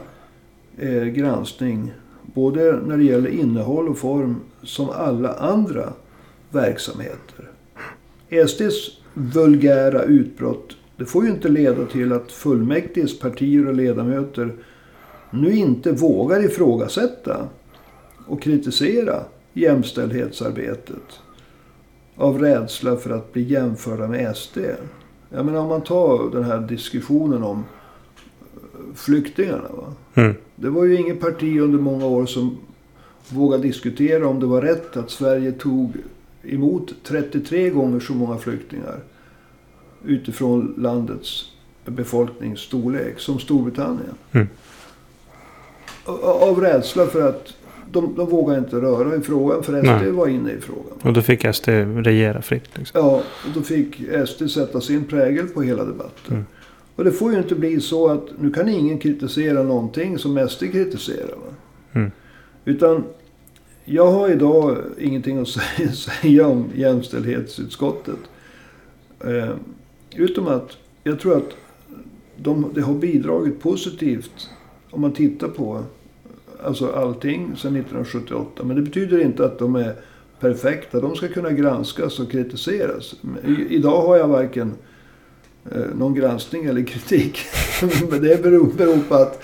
eh, 0.78 1.04
granskning. 1.04 1.94
Både 2.34 2.80
när 2.86 2.98
det 2.98 3.04
gäller 3.04 3.30
innehåll 3.30 3.90
och 3.90 3.98
form 3.98 4.36
som 4.64 4.90
alla 4.90 5.34
andra 5.34 5.94
verksamheter. 6.50 7.50
SDs 8.48 8.98
vulgära 9.14 10.04
utbrott, 10.04 10.78
det 10.98 11.06
får 11.06 11.24
ju 11.24 11.32
inte 11.32 11.50
leda 11.50 11.86
till 11.86 12.14
att 12.14 12.32
fullmäktiges 12.32 13.20
partier 13.20 13.68
och 13.68 13.74
ledamöter 13.74 14.54
nu 15.30 15.56
inte 15.56 15.92
vågar 15.92 16.46
ifrågasätta 16.46 17.48
och 18.28 18.42
kritisera 18.42 19.24
jämställdhetsarbetet. 19.54 21.20
Av 22.16 22.40
rädsla 22.40 22.98
för 22.98 23.10
att 23.10 23.34
bli 23.34 23.42
jämförda 23.42 24.08
med 24.08 24.38
SD. 24.38 24.58
Jag 25.30 25.46
menar 25.46 25.60
om 25.60 25.68
man 25.68 25.84
tar 25.84 26.32
den 26.32 26.44
här 26.44 26.60
diskussionen 26.60 27.44
om 27.44 27.64
eh, 28.54 28.96
flyktingarna. 28.96 29.70
Mm. 30.14 30.36
Det 30.56 30.70
var 30.70 30.86
ju 30.86 30.96
inget 30.96 31.20
parti 31.20 31.60
under 31.60 31.80
många 31.80 32.06
år 32.06 32.26
som 32.26 32.58
vågade 33.30 33.64
diskutera 33.64 34.28
om 34.28 34.40
det 34.40 34.46
var 34.46 34.62
rätt 34.62 34.98
att 34.98 35.12
Sverige 35.12 35.52
tog 35.52 35.94
emot 36.44 36.94
33 37.04 37.70
gånger 37.70 38.00
så 38.00 38.14
många 38.14 38.38
flyktingar 38.38 39.00
utifrån 40.06 40.74
landets 40.78 41.52
befolkningsstorlek 41.86 43.20
som 43.20 43.40
Storbritannien. 43.40 44.16
Mm. 44.32 44.48
Av 46.24 46.62
rädsla 46.62 47.08
för 47.08 47.30
att 47.30 47.54
de, 47.94 48.16
de 48.16 48.30
vågar 48.30 48.58
inte 48.58 48.76
röra 48.76 49.16
i 49.16 49.22
frågan 49.22 49.64
för 49.64 49.82
SD 49.82 49.88
Nej. 49.88 50.12
var 50.12 50.28
inne 50.28 50.52
i 50.52 50.62
frågan. 50.62 50.98
Och 51.02 51.14
då 51.14 51.22
fick 51.22 51.56
SD 51.56 51.68
regera 51.96 52.42
fritt. 52.42 52.78
Liksom. 52.78 53.02
Ja, 53.02 53.16
och 53.18 53.52
då 53.54 53.62
fick 53.62 54.02
SD 54.28 54.50
sätta 54.50 54.82
sin 54.82 55.06
prägel 55.06 55.48
på 55.48 55.62
hela 55.62 55.86
debatten. 55.86 56.34
Mm. 56.36 56.46
Och 56.96 57.04
det 57.04 57.12
får 57.12 57.32
ju 57.32 57.38
inte 57.38 57.56
bli 57.56 57.82
så 57.82 58.08
att 58.08 58.24
nu 58.40 58.52
kan 58.52 58.70
ingen 58.70 59.00
kritisera 59.00 59.64
någonting 59.64 60.18
som 60.18 60.48
SD 60.50 60.64
kritiserar. 60.72 61.38
Mm. 61.94 62.12
Utan 62.66 63.04
jag 63.86 64.12
har 64.12 64.30
idag 64.30 64.78
ingenting 65.00 65.38
att 65.38 65.48
säga, 65.78 65.92
säga 65.92 66.48
om 66.48 66.66
jämställdhetsutskottet. 66.76 68.20
Eh, 69.26 69.56
utom 70.16 70.48
att 70.48 70.78
jag 71.04 71.20
tror 71.20 71.38
att 71.38 71.50
de, 72.38 72.72
det 72.76 72.82
har 72.82 72.94
bidragit 72.94 73.62
positivt 73.62 74.50
om 74.90 75.02
man 75.02 75.14
tittar 75.14 75.48
på 75.48 75.84
alltså 76.66 76.92
allting 76.92 77.42
sedan 77.42 77.76
1978. 77.76 78.64
Men 78.64 78.76
det 78.76 78.82
betyder 78.82 79.22
inte 79.22 79.46
att 79.46 79.60
de 79.60 79.76
är 79.76 79.96
perfekta. 80.40 81.00
De 81.00 81.16
ska 81.16 81.28
kunna 81.28 81.52
granskas 81.52 82.20
och 82.20 82.32
kritiseras. 82.32 83.16
I, 83.48 83.76
idag 83.76 84.02
har 84.02 84.18
jag 84.18 84.28
varken 84.28 84.74
eh, 85.72 85.82
någon 85.96 86.14
granskning 86.14 86.66
eller 86.66 86.84
kritik. 86.84 87.38
Men 88.10 88.22
det 88.22 88.44
beror, 88.44 88.74
beror 88.78 89.00
på 89.10 89.16
att 89.16 89.44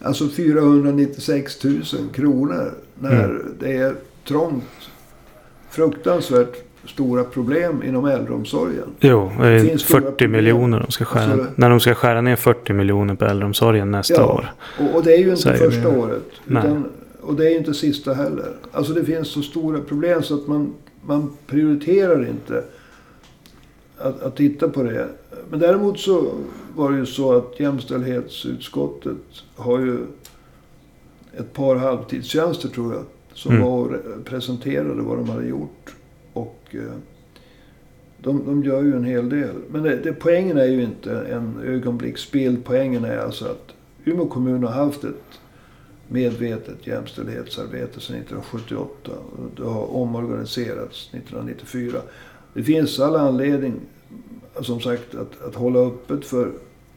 alltså 0.00 0.28
496 0.28 1.64
000 1.64 1.82
kronor 2.12 2.74
när 2.98 3.24
Mm. 3.24 3.54
det 3.60 3.76
är 3.76 3.94
trångt. 4.28 4.64
Fruktansvärt 5.70 6.65
stora 6.86 7.24
problem 7.24 7.82
inom 7.82 8.04
äldreomsorgen. 8.04 8.88
Jo, 9.00 9.30
det 9.40 9.60
finns 9.60 9.82
stora 9.82 10.00
40 10.00 10.10
problem. 10.16 10.32
miljoner 10.32 10.80
de 10.80 10.92
ska 10.92 11.04
skära. 11.04 11.32
Alltså- 11.32 11.46
när 11.54 11.70
de 11.70 11.80
ska 11.80 11.94
skära 11.94 12.20
ner 12.20 12.36
40 12.36 12.72
miljoner 12.72 13.14
på 13.14 13.24
äldreomsorgen 13.24 13.90
nästa 13.90 14.14
Ja. 14.14 14.26
år. 14.26 14.52
Och, 14.80 14.96
och 14.96 15.04
det 15.04 15.14
är 15.14 15.18
ju 15.18 15.30
inte 15.30 15.54
första 15.54 15.88
året. 15.88 16.22
Nej. 16.44 16.62
Utan, 16.66 16.84
och 17.20 17.34
det 17.34 17.46
är 17.46 17.50
ju 17.50 17.56
inte 17.58 17.74
sista 17.74 18.14
heller. 18.14 18.52
Alltså 18.72 18.92
det 18.92 19.04
finns 19.04 19.28
så 19.28 19.42
stora 19.42 19.80
problem 19.80 20.22
så 20.22 20.34
att 20.34 20.46
man, 20.46 20.72
man 21.06 21.30
prioriterar 21.46 22.28
inte 22.28 22.64
att, 23.98 24.22
att 24.22 24.36
titta 24.36 24.68
på 24.68 24.82
det. 24.82 25.08
Men 25.50 25.60
däremot 25.60 25.98
så 26.00 26.24
var 26.76 26.90
det 26.92 26.98
ju 26.98 27.06
så 27.06 27.32
att 27.36 27.60
jämställdhetsutskottet 27.60 29.16
har 29.56 29.78
ju 29.78 29.98
ett 31.38 31.52
par 31.52 31.76
halvtidstjänster 31.76 32.68
tror 32.68 32.94
jag. 32.94 33.02
Som 33.32 33.52
Mm. 33.52 33.64
var 33.66 33.70
och 33.78 33.90
re- 33.90 34.22
presenterade 34.24 35.02
vad 35.02 35.18
de 35.18 35.28
hade 35.28 35.46
gjort. 35.46 35.94
Och 36.36 36.66
eh, 36.70 36.80
de, 38.18 38.44
de 38.46 38.64
gör 38.64 38.82
ju 38.82 38.96
en 38.96 39.04
hel 39.04 39.28
del. 39.28 39.54
Men 39.70 39.82
det, 39.82 39.96
det, 39.96 40.12
poängen 40.12 40.56
är 40.56 40.66
ju 40.66 40.82
inte 40.82 41.20
en 41.20 41.60
ögonblicksbild. 41.64 42.64
Poängen 42.64 43.04
är 43.04 43.18
alltså 43.18 43.44
att 43.44 43.72
Umeå 44.04 44.26
kommun 44.26 44.64
har 44.64 44.72
haft 44.72 45.04
ett 45.04 45.40
medvetet 46.08 46.86
jämställdhetsarbete 46.86 48.00
sedan 48.00 48.16
1978. 48.16 49.10
Och 49.32 49.50
Det 49.56 49.68
har 49.68 49.96
omorganiserats 49.96 51.08
1994. 51.08 51.98
Det 52.54 52.62
finns 52.62 53.00
all 53.00 53.16
anledning, 53.16 53.74
som 54.60 54.80
sagt, 54.80 55.14
att, 55.14 55.42
att 55.42 55.54
hålla 55.54 55.78
öppet 55.78 56.24
för 56.24 56.52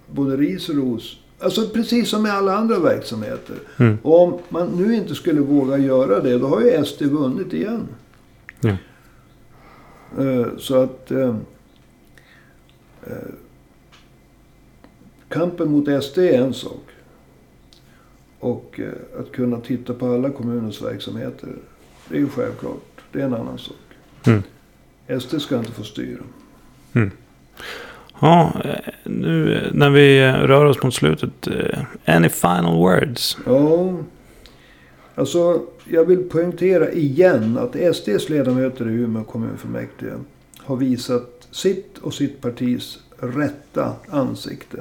både 0.07 0.37
ris 0.37 0.69
och 0.69 0.75
ros. 0.75 1.19
Alltså 1.39 1.69
precis 1.69 2.09
som 2.09 2.23
med 2.23 2.33
alla 2.33 2.57
andra 2.57 2.79
verksamheter. 2.79 3.55
Mm. 3.77 3.97
Och 4.01 4.23
om 4.23 4.39
man 4.49 4.67
nu 4.67 4.95
inte 4.95 5.15
skulle 5.15 5.41
våga 5.41 5.77
göra 5.77 6.19
det, 6.19 6.37
då 6.37 6.47
har 6.47 6.61
ju 6.61 6.85
SD 6.85 7.01
vunnit 7.01 7.53
igen. 7.53 7.87
Ja. 10.17 10.23
Eh, 10.23 10.47
Så 10.57 10.83
att... 10.83 11.11
eh, 11.11 11.35
eh, 13.07 13.13
Kampen 15.29 15.71
mot 15.71 16.03
SD 16.03 16.17
är 16.17 16.41
en 16.41 16.53
sak. 16.53 16.83
Och 18.39 18.79
att 19.19 19.31
kunna 19.31 19.59
titta 19.59 19.93
på 19.93 20.13
alla 20.13 20.29
kommunens 20.29 20.81
verksamheter, 20.81 21.49
det 22.09 22.15
är 22.15 22.19
ju 22.19 22.29
självklart. 22.29 23.01
Det 23.11 23.21
är 23.21 23.25
en 23.25 23.33
annan 23.33 23.57
sak. 23.57 23.75
Mm. 24.25 24.43
SD 25.21 25.41
ska 25.41 25.57
inte 25.57 25.71
få 25.71 25.83
styra. 25.83 26.21
Ja, 28.21 28.51
eh, 28.63 28.93
nu 29.03 29.69
när 29.73 29.89
vi 29.89 30.21
rör 30.31 30.65
oss 30.65 30.83
mot 30.83 30.93
slutet. 30.93 31.47
Any 32.05 32.29
final 32.29 32.77
words? 32.77 33.37
Ja, 33.45 33.93
alltså 35.19 35.61
jag 35.85 36.05
vill 36.05 36.29
poängtera 36.29 36.91
igen 36.91 37.57
att 37.57 37.95
SDs 37.95 38.29
ledamöter 38.29 38.89
i 38.89 38.93
Umeå 38.93 39.23
kommunfullmäktige 39.23 40.13
har 40.57 40.75
visat 40.75 41.47
sitt 41.51 41.97
och 41.97 42.13
sitt 42.13 42.41
partis 42.41 42.99
rätta 43.17 43.93
ansikte. 44.07 44.77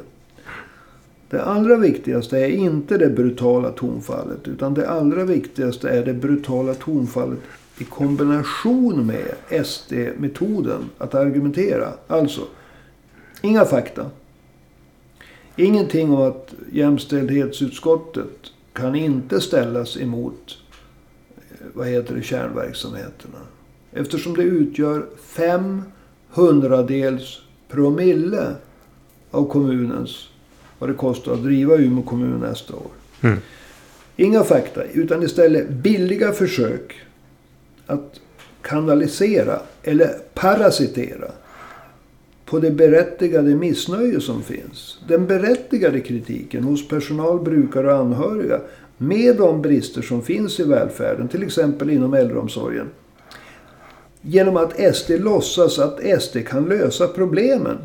Det 1.31 1.42
allra 1.42 1.77
viktigaste 1.77 2.38
är 2.38 2.48
inte 2.48 2.98
det 2.98 3.09
brutala 3.09 3.70
tonfallet 3.70 4.48
utan 4.48 4.74
det 4.74 4.88
allra 4.88 5.24
viktigaste 5.24 5.88
är 5.88 6.05
det 6.05 6.14
brutala 6.14 6.74
tonfallet 6.74 7.38
i 7.79 7.85
kombination 7.85 9.07
med 9.07 9.35
SD-metoden 9.66 10.81
att 10.98 11.14
argumentera. 11.14 11.88
Alltså, 12.07 12.40
inga 13.42 13.64
fakta. 13.64 14.11
Ingenting 15.57 16.12
om 16.12 16.22
att 16.22 16.55
jämställdhetsutskottet 16.72 18.53
kan 18.79 18.95
inte 18.95 19.41
ställas 19.41 19.97
emot 19.97 20.59
eh, 21.51 21.67
vad 21.75 21.87
heter 21.87 22.14
det, 22.14 22.23
kärnverksamheterna. 22.23 23.38
Eftersom 23.93 24.37
det 24.37 24.43
utgör 24.43 25.07
fem 25.21 25.83
hundradels 26.31 27.41
promille 27.69 28.55
av 29.31 29.49
kommunens, 29.49 30.29
vad 30.79 30.91
det 30.91 30.95
kostar 30.95 31.33
att 31.33 31.43
driva 31.43 31.77
Umeå 31.77 32.03
kommun 32.03 32.41
nästa 32.41 32.75
år. 32.75 32.91
Mm. 33.21 33.38
Inga 34.17 34.45
fakta, 34.45 34.85
utan 34.85 35.23
istället 35.23 35.69
billiga 35.69 36.33
försök 36.33 37.01
att 37.87 38.21
kanalisera 38.62 39.61
eller 39.83 40.19
parasitera 40.35 41.31
på 42.51 42.59
det 42.59 42.71
berättigade 42.71 43.55
missnöje 43.55 44.21
som 44.21 44.43
finns. 44.43 44.99
Den 45.09 45.27
berättigade 45.27 46.01
kritiken 46.01 46.65
hos 46.65 46.89
personal, 46.89 47.41
brukare 47.41 47.93
och 47.93 47.99
anhöriga 47.99 48.61
med 48.97 49.37
de 49.37 49.63
brister 49.63 50.03
som 50.03 50.23
finns 50.23 50.61
i 50.61 50.65
välfärden, 50.65 51.29
till 51.29 51.43
exempel 51.43 51.91
inom 51.91 52.15
äldreomsorgen. 52.15 52.87
Genom 54.21 54.57
att 54.57 54.97
SD 54.97 55.11
låtsas 55.11 55.79
att 55.79 56.23
SD 56.23 56.37
kan 56.47 56.65
lösa 56.65 57.09
problemen. 57.09 57.79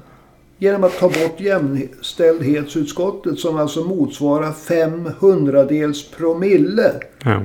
Genom 0.58 0.84
att 0.84 0.97
ta 0.97 1.08
bort 1.08 1.39
jämställdhetsutskottet 1.39 3.39
som 3.39 3.58
alltså 3.58 3.84
motsvarar 3.84 4.52
500-dels 4.52 6.12
promille. 6.12 6.91
Ja. 7.23 7.41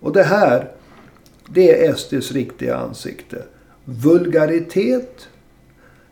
Och 0.00 0.12
det 0.12 0.22
här, 0.22 0.68
det 1.48 1.86
är 1.86 1.94
SDs 1.94 2.32
riktiga 2.32 2.76
ansikte. 2.76 3.42
Vulgaritet, 3.84 5.28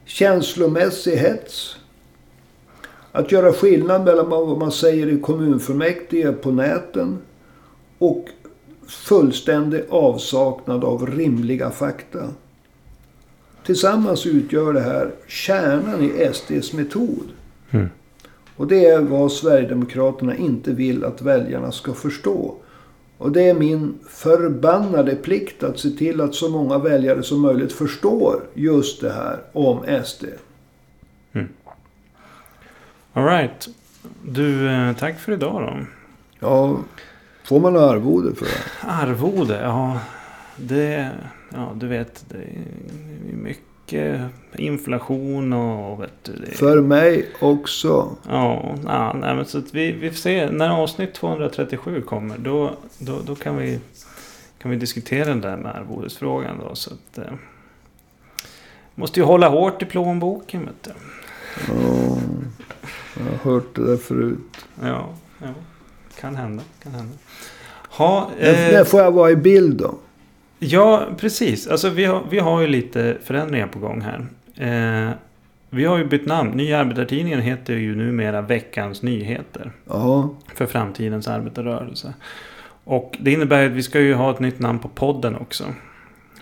känslomässig 0.04 1.16
hets. 1.16 1.76
Att 3.12 3.32
göra 3.32 3.52
skillnad 3.52 4.04
mellan 4.04 4.30
vad 4.30 4.58
man 4.58 4.72
säger 4.72 5.06
i 5.06 5.20
kommunfullmäktige 5.20 6.32
på 6.32 6.50
näten 6.50 7.18
och 7.98 8.28
fullständig 8.86 9.82
avsaknad 9.90 10.84
av 10.84 11.06
rimliga 11.06 11.70
fakta. 11.70 12.28
Tillsammans 13.66 14.26
utgör 14.26 14.72
det 14.72 14.80
här 14.80 15.10
kärnan 15.28 16.02
i 16.02 16.30
SDs 16.32 16.72
metod. 16.72 17.28
Mm. 17.70 17.88
Och 18.56 18.66
det 18.66 18.86
är 18.86 19.00
vad 19.00 19.32
Sverigedemokraterna 19.32 20.36
inte 20.36 20.72
vill 20.72 21.04
att 21.04 21.22
väljarna 21.22 21.72
ska 21.72 21.94
förstå. 21.94 22.54
Och 23.22 23.32
det 23.32 23.42
är 23.42 23.54
min 23.54 23.98
förbannade 24.08 25.14
plikt 25.14 25.62
att 25.62 25.78
se 25.78 25.90
till 25.90 26.20
att 26.20 26.34
så 26.34 26.48
många 26.48 26.78
väljare 26.78 27.22
som 27.22 27.40
möjligt 27.40 27.72
förstår 27.72 28.42
just 28.54 29.00
det 29.00 29.12
här 29.12 29.38
om 29.52 30.04
SD. 30.04 30.24
All 33.12 33.24
right. 33.24 33.68
Du, 34.22 34.68
eh, 34.68 34.96
tack 34.96 35.18
för 35.18 35.32
idag 35.32 35.62
då. 35.62 35.86
Ja, 36.46 36.78
får 37.44 37.60
man 37.60 37.76
arvode 37.76 38.34
för 38.34 38.44
det? 38.44 38.88
Arvode, 38.88 39.60
ja. 39.60 40.00
Det, 40.56 41.10
ja 41.50 41.72
du 41.74 41.86
vet, 41.86 42.24
det 42.28 42.36
är 42.36 43.36
mycket 43.36 43.71
inflation 44.56 45.52
och 45.52 46.06
du, 46.22 46.32
det, 46.32 46.50
För 46.50 46.80
mig 46.80 47.28
också. 47.40 48.16
Ja, 48.28 48.76
ja 48.84 49.16
nej, 49.20 49.34
men 49.34 49.44
så 49.44 49.58
att 49.58 49.74
vi, 49.74 49.92
vi 49.92 50.10
får 50.10 50.16
se. 50.16 50.50
När 50.50 50.70
avsnitt 50.70 51.14
237 51.14 52.02
kommer 52.02 52.38
då, 52.38 52.76
då, 52.98 53.20
då 53.26 53.34
kan, 53.34 53.56
vi, 53.56 53.80
kan 54.58 54.70
vi 54.70 54.76
diskutera 54.76 55.24
den 55.24 55.40
där 55.40 55.56
med 55.56 55.76
arvodesfrågan 55.76 56.58
då. 56.58 56.74
Så 56.74 56.90
att, 56.94 57.18
eh, 57.18 57.32
måste 58.94 59.20
ju 59.20 59.26
hålla 59.26 59.48
hårt 59.48 59.82
i 59.82 59.86
plånboken 59.86 60.60
vet 60.60 60.82
du. 60.82 60.90
Ja, 61.68 62.18
jag 63.16 63.24
har 63.24 63.52
hört 63.52 63.76
det 63.76 63.86
där 63.86 63.96
förut. 63.96 64.66
Ja, 64.82 65.08
ja. 65.38 65.48
Kan 66.20 66.36
hända, 66.36 66.62
kan 66.82 66.92
hända. 66.92 67.14
Ha, 67.88 68.30
eh, 68.38 68.72
när 68.72 68.84
får 68.84 69.00
jag 69.00 69.12
vara 69.12 69.30
i 69.30 69.36
bild 69.36 69.76
då? 69.76 69.94
Ja, 70.64 71.06
precis. 71.18 71.66
Alltså, 71.66 71.88
vi, 71.88 72.04
har, 72.04 72.22
vi 72.30 72.38
har 72.38 72.60
ju 72.60 72.66
lite 72.66 73.16
förändringar 73.24 73.66
på 73.66 73.78
gång 73.78 74.00
här. 74.00 74.26
Eh, 74.56 75.14
vi 75.70 75.84
har 75.84 75.98
ju 75.98 76.04
bytt 76.04 76.26
namn. 76.26 76.50
Nya 76.50 76.78
Arbetartidningen 76.78 77.40
heter 77.40 77.74
ju 77.74 77.96
numera 77.96 78.40
Veckans 78.40 79.02
Nyheter. 79.02 79.72
Ja, 79.88 80.34
För 80.54 80.66
framtidens 80.66 81.28
arbetarrörelse. 81.28 82.14
Och 82.84 83.16
det 83.20 83.32
innebär 83.32 83.66
att 83.66 83.72
vi 83.72 83.82
ska 83.82 84.00
ju 84.00 84.14
ha 84.14 84.30
ett 84.30 84.40
nytt 84.40 84.58
namn 84.58 84.78
på 84.78 84.88
podden 84.88 85.36
också. 85.36 85.64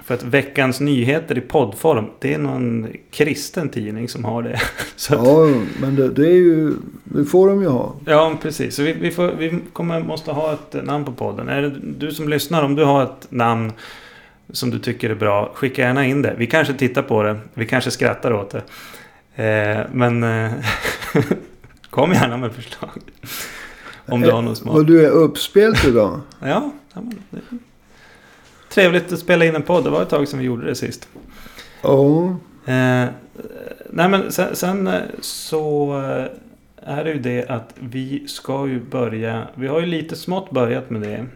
För 0.04 0.14
att 0.14 0.22
Veckans 0.22 0.80
Nyheter 0.80 1.38
i 1.38 1.40
poddform, 1.40 2.06
det 2.18 2.34
är 2.34 2.38
någon 2.38 2.88
kristen 3.10 3.68
tidning 3.68 4.08
som 4.08 4.24
har 4.24 4.42
det. 4.42 4.60
Så 4.96 5.14
att, 5.14 5.26
ja 5.26 5.48
men 5.80 5.96
det, 5.96 6.08
det 6.08 6.26
är 6.26 6.36
ju 6.36 6.72
Det 7.04 7.24
får 7.24 7.48
de 7.48 7.62
ju 7.62 7.68
ha. 7.68 7.94
Ja, 8.04 8.38
precis. 8.42 8.74
Så 8.76 8.82
vi, 8.82 8.92
vi, 8.92 9.10
får, 9.10 9.32
vi 9.38 9.58
kommer, 9.72 10.00
måste 10.00 10.32
ha 10.32 10.52
ett 10.52 10.84
namn 10.84 11.04
på 11.04 11.12
podden. 11.12 11.48
Är 11.48 11.62
det 11.62 11.72
du 11.98 12.12
som 12.12 12.28
lyssnar, 12.28 12.62
om 12.62 12.74
du 12.74 12.84
har 12.84 13.02
ett 13.02 13.26
namn 13.28 13.72
som 14.52 14.70
du 14.70 14.78
tycker 14.78 15.10
är 15.10 15.14
bra, 15.14 15.52
skicka 15.54 15.82
gärna 15.82 16.06
in 16.06 16.22
det. 16.22 16.34
Vi 16.38 16.46
kanske 16.46 16.74
tittar 16.74 17.02
på 17.02 17.22
det. 17.22 17.38
Vi 17.54 17.66
kanske 17.66 17.90
skrattar 17.90 18.32
åt 18.32 18.50
det. 18.50 18.62
Eh, 19.44 19.86
men 19.92 20.22
eh, 20.22 20.52
kom 21.90 22.12
gärna 22.12 22.36
med 22.36 22.52
förslag. 22.52 22.90
Om 24.06 24.20
du 24.20 24.30
har 24.30 24.42
något 24.42 24.58
smart. 24.58 24.76
Och 24.76 24.86
du 24.86 25.06
är 25.06 25.10
uppspelt 25.10 25.84
idag? 25.84 26.20
Ja, 26.42 26.72
trevligt 28.68 29.12
att 29.12 29.18
spela 29.18 29.44
in 29.44 29.54
en 29.54 29.62
podd. 29.62 29.84
Det 29.84 29.90
var 29.90 30.02
ett 30.02 30.08
tag 30.08 30.28
sedan 30.28 30.38
vi 30.38 30.44
gjorde 30.44 30.66
det 30.66 30.74
sist. 30.74 31.08
Ja. 31.82 32.28
Eh, 32.64 33.08
nej 33.90 34.08
men 34.08 34.32
sen, 34.32 34.56
sen 34.56 34.86
eh, 34.86 35.00
så 35.20 35.92
eh, 35.98 36.26
är 36.96 37.04
det 37.04 37.10
ju 37.10 37.18
det 37.18 37.48
att 37.48 37.74
vi 37.78 38.28
ska 38.28 38.66
ju 38.66 38.80
börja. 38.80 39.48
Vi 39.54 39.66
har 39.66 39.80
ju 39.80 39.86
lite 39.86 40.16
smått 40.16 40.50
börjat 40.50 40.90
med 40.90 41.00
det. 41.00 41.26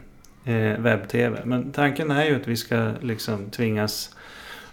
Eh, 0.44 0.78
Webb-tv. 0.78 1.42
Men 1.44 1.72
tanken 1.72 2.10
är 2.10 2.24
ju 2.24 2.36
att 2.36 2.48
vi 2.48 2.56
ska 2.56 2.92
liksom 3.00 3.50
tvingas 3.50 4.16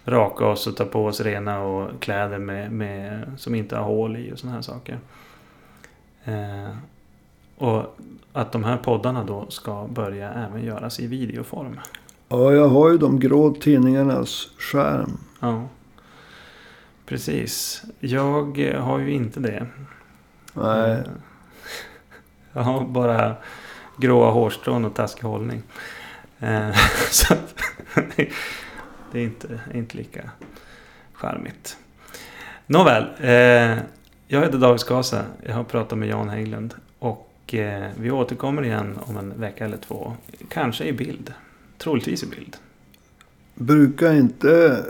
raka 0.04 0.46
oss 0.46 0.66
och 0.66 0.76
ta 0.76 0.84
på 0.84 1.06
oss 1.06 1.20
rena 1.20 1.60
och 1.60 2.02
kläder 2.02 2.38
med, 2.38 2.72
med, 2.72 3.32
som 3.36 3.54
inte 3.54 3.76
har 3.76 3.84
hål 3.84 4.16
i 4.16 4.32
och 4.32 4.38
sådana 4.38 4.54
här 4.54 4.62
saker. 4.62 4.98
Eh, 6.24 6.76
och 7.56 7.96
att 8.32 8.52
de 8.52 8.64
här 8.64 8.76
poddarna 8.76 9.24
då 9.24 9.50
ska 9.50 9.86
börja 9.86 10.32
även 10.32 10.64
göras 10.64 11.00
i 11.00 11.06
videoform. 11.06 11.80
ja, 12.28 12.52
jag 12.52 12.68
har 12.68 12.90
ju 12.90 12.98
de 12.98 13.20
grå 13.20 13.50
tidningarnas 13.50 14.48
skärm. 14.58 15.18
Ja. 15.40 15.68
Precis. 17.06 17.82
Jag 18.00 18.58
har 18.78 18.98
ju 18.98 19.12
inte 19.12 19.40
det. 19.40 19.66
Nej. 20.52 20.90
Eh, 20.90 20.98
Jag 22.52 22.62
har 22.62 22.84
bara 22.84 23.36
gråa 23.96 24.30
hårstrån 24.30 24.84
och 24.84 24.94
taskig 24.94 25.22
hållning. 25.22 25.62
Eh, 26.40 26.74
Så 27.10 27.34
det 29.12 29.18
är 29.18 29.24
inte, 29.24 29.60
inte 29.74 29.96
lika 29.96 30.30
charmigt. 31.12 31.76
Nåväl. 32.66 33.06
eh, 33.20 33.78
Jag 34.28 34.40
heter 34.40 34.58
David 34.58 34.80
Skasa. 34.80 35.24
Jag 35.46 35.54
har 35.54 35.64
pratat 35.64 35.98
med 35.98 36.08
Jan 36.08 36.28
Heiglund. 36.28 36.74
Och 36.98 37.54
eh, 37.54 37.90
vi 37.98 38.10
återkommer 38.10 38.64
igen 38.64 38.98
om 39.06 39.16
en 39.16 39.40
vecka 39.40 39.64
eller 39.64 39.76
två. 39.76 40.12
Kanske 40.48 40.84
i 40.84 40.92
bild. 40.92 41.32
Troligtvis 41.78 42.22
i 42.22 42.26
bild. 42.26 42.56
Brukar 43.54 44.14
inte 44.14 44.84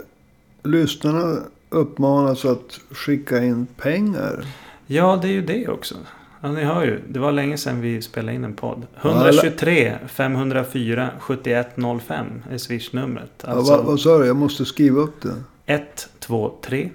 lyssnarna 0.62 1.38
uppmanas 1.68 2.44
att 2.44 2.80
skicka 2.90 3.42
in 3.44 3.66
pengar? 3.66 4.44
Ja, 4.86 5.18
det 5.22 5.28
är 5.28 5.32
ju 5.32 5.42
det 5.42 5.68
också. 5.68 5.94
Ja, 6.44 6.52
ni 6.52 6.64
hör 6.64 6.84
ju. 6.84 7.00
Det 7.08 7.18
var 7.20 7.32
länge 7.32 7.56
sedan 7.56 7.80
vi 7.80 8.02
spelade 8.02 8.34
in 8.34 8.44
en 8.44 8.54
podd. 8.54 8.86
Ja, 9.02 9.10
123 9.10 9.98
504 10.06 11.10
7105 11.20 12.26
är 12.50 12.58
swishnumret. 12.58 13.30
Ja, 13.46 13.48
Alltså 13.48 13.76
vad, 13.76 13.84
vad 13.84 14.00
sa 14.00 14.18
du? 14.18 14.26
Jag 14.26 14.36
måste 14.36 14.64
skriva 14.64 15.00
upp 15.00 15.22
det. 15.22 15.34
123 15.66 16.90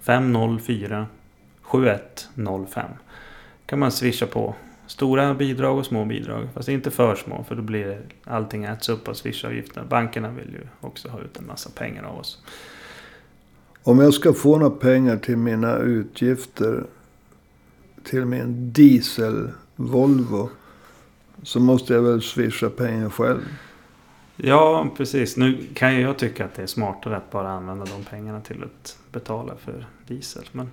504 0.00 1.06
7105. 1.62 2.86
Kan 3.66 3.78
man 3.78 3.90
swisha 3.92 4.26
på. 4.26 4.54
Stora 4.86 5.34
bidrag 5.34 5.78
och 5.78 5.86
små 5.86 6.04
bidrag. 6.04 6.48
Fast 6.54 6.68
inte 6.68 6.90
för 6.90 7.14
små 7.14 7.44
för 7.48 7.54
då 7.54 7.62
blir 7.62 7.86
det, 7.86 7.98
allting 8.24 8.64
äts 8.64 8.88
upp 8.88 9.08
av 9.08 9.14
swishavgifterna. 9.14 9.86
Bankerna 9.86 10.30
vill 10.30 10.52
ju 10.52 10.66
också 10.80 11.08
ha 11.08 11.20
ut 11.20 11.36
en 11.36 11.46
massa 11.46 11.70
pengar 11.70 12.02
av 12.02 12.18
oss. 12.18 12.42
Om 13.82 13.98
jag 13.98 14.14
ska 14.14 14.32
få 14.32 14.58
några 14.58 14.76
pengar 14.76 15.16
till 15.16 15.36
mina 15.36 15.76
utgifter 15.76 16.84
till 18.04 18.24
min 18.24 18.72
diesel-Volvo 18.72 20.48
så 21.42 21.60
måste 21.60 21.94
jag 21.94 22.02
väl 22.02 22.22
swisha 22.22 22.70
pengar 22.70 23.10
själv. 23.10 23.40
Ja, 24.36 24.88
precis. 24.96 25.36
Nu 25.36 25.66
kan 25.74 25.94
ju 25.94 26.00
jag 26.00 26.18
tycka 26.18 26.44
att 26.44 26.54
det 26.54 26.62
är 26.62 26.66
smartare 26.66 27.16
att 27.16 27.30
bara 27.30 27.50
använda 27.50 27.84
de 27.84 28.04
pengarna 28.04 28.40
till 28.40 28.64
att 28.64 28.98
betala 29.12 29.54
för 29.56 29.86
diesel. 30.06 30.44
Men 30.52 30.70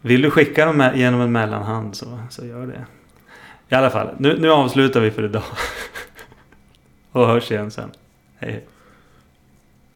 vill 0.00 0.22
du 0.22 0.30
skicka 0.30 0.66
dem 0.66 0.90
genom 0.94 1.20
en 1.20 1.32
mellanhand 1.32 1.96
så, 1.96 2.18
så 2.30 2.46
gör 2.46 2.66
det. 2.66 2.86
I 3.68 3.74
alla 3.74 3.90
fall, 3.90 4.14
nu, 4.18 4.38
nu 4.38 4.50
avslutar 4.50 5.00
vi 5.00 5.10
för 5.10 5.24
idag. 5.24 5.42
Och 7.12 7.26
hörs 7.26 7.50
igen 7.50 7.70
sen. 7.70 7.90
Hej. 8.36 8.52
hej. 8.52 8.66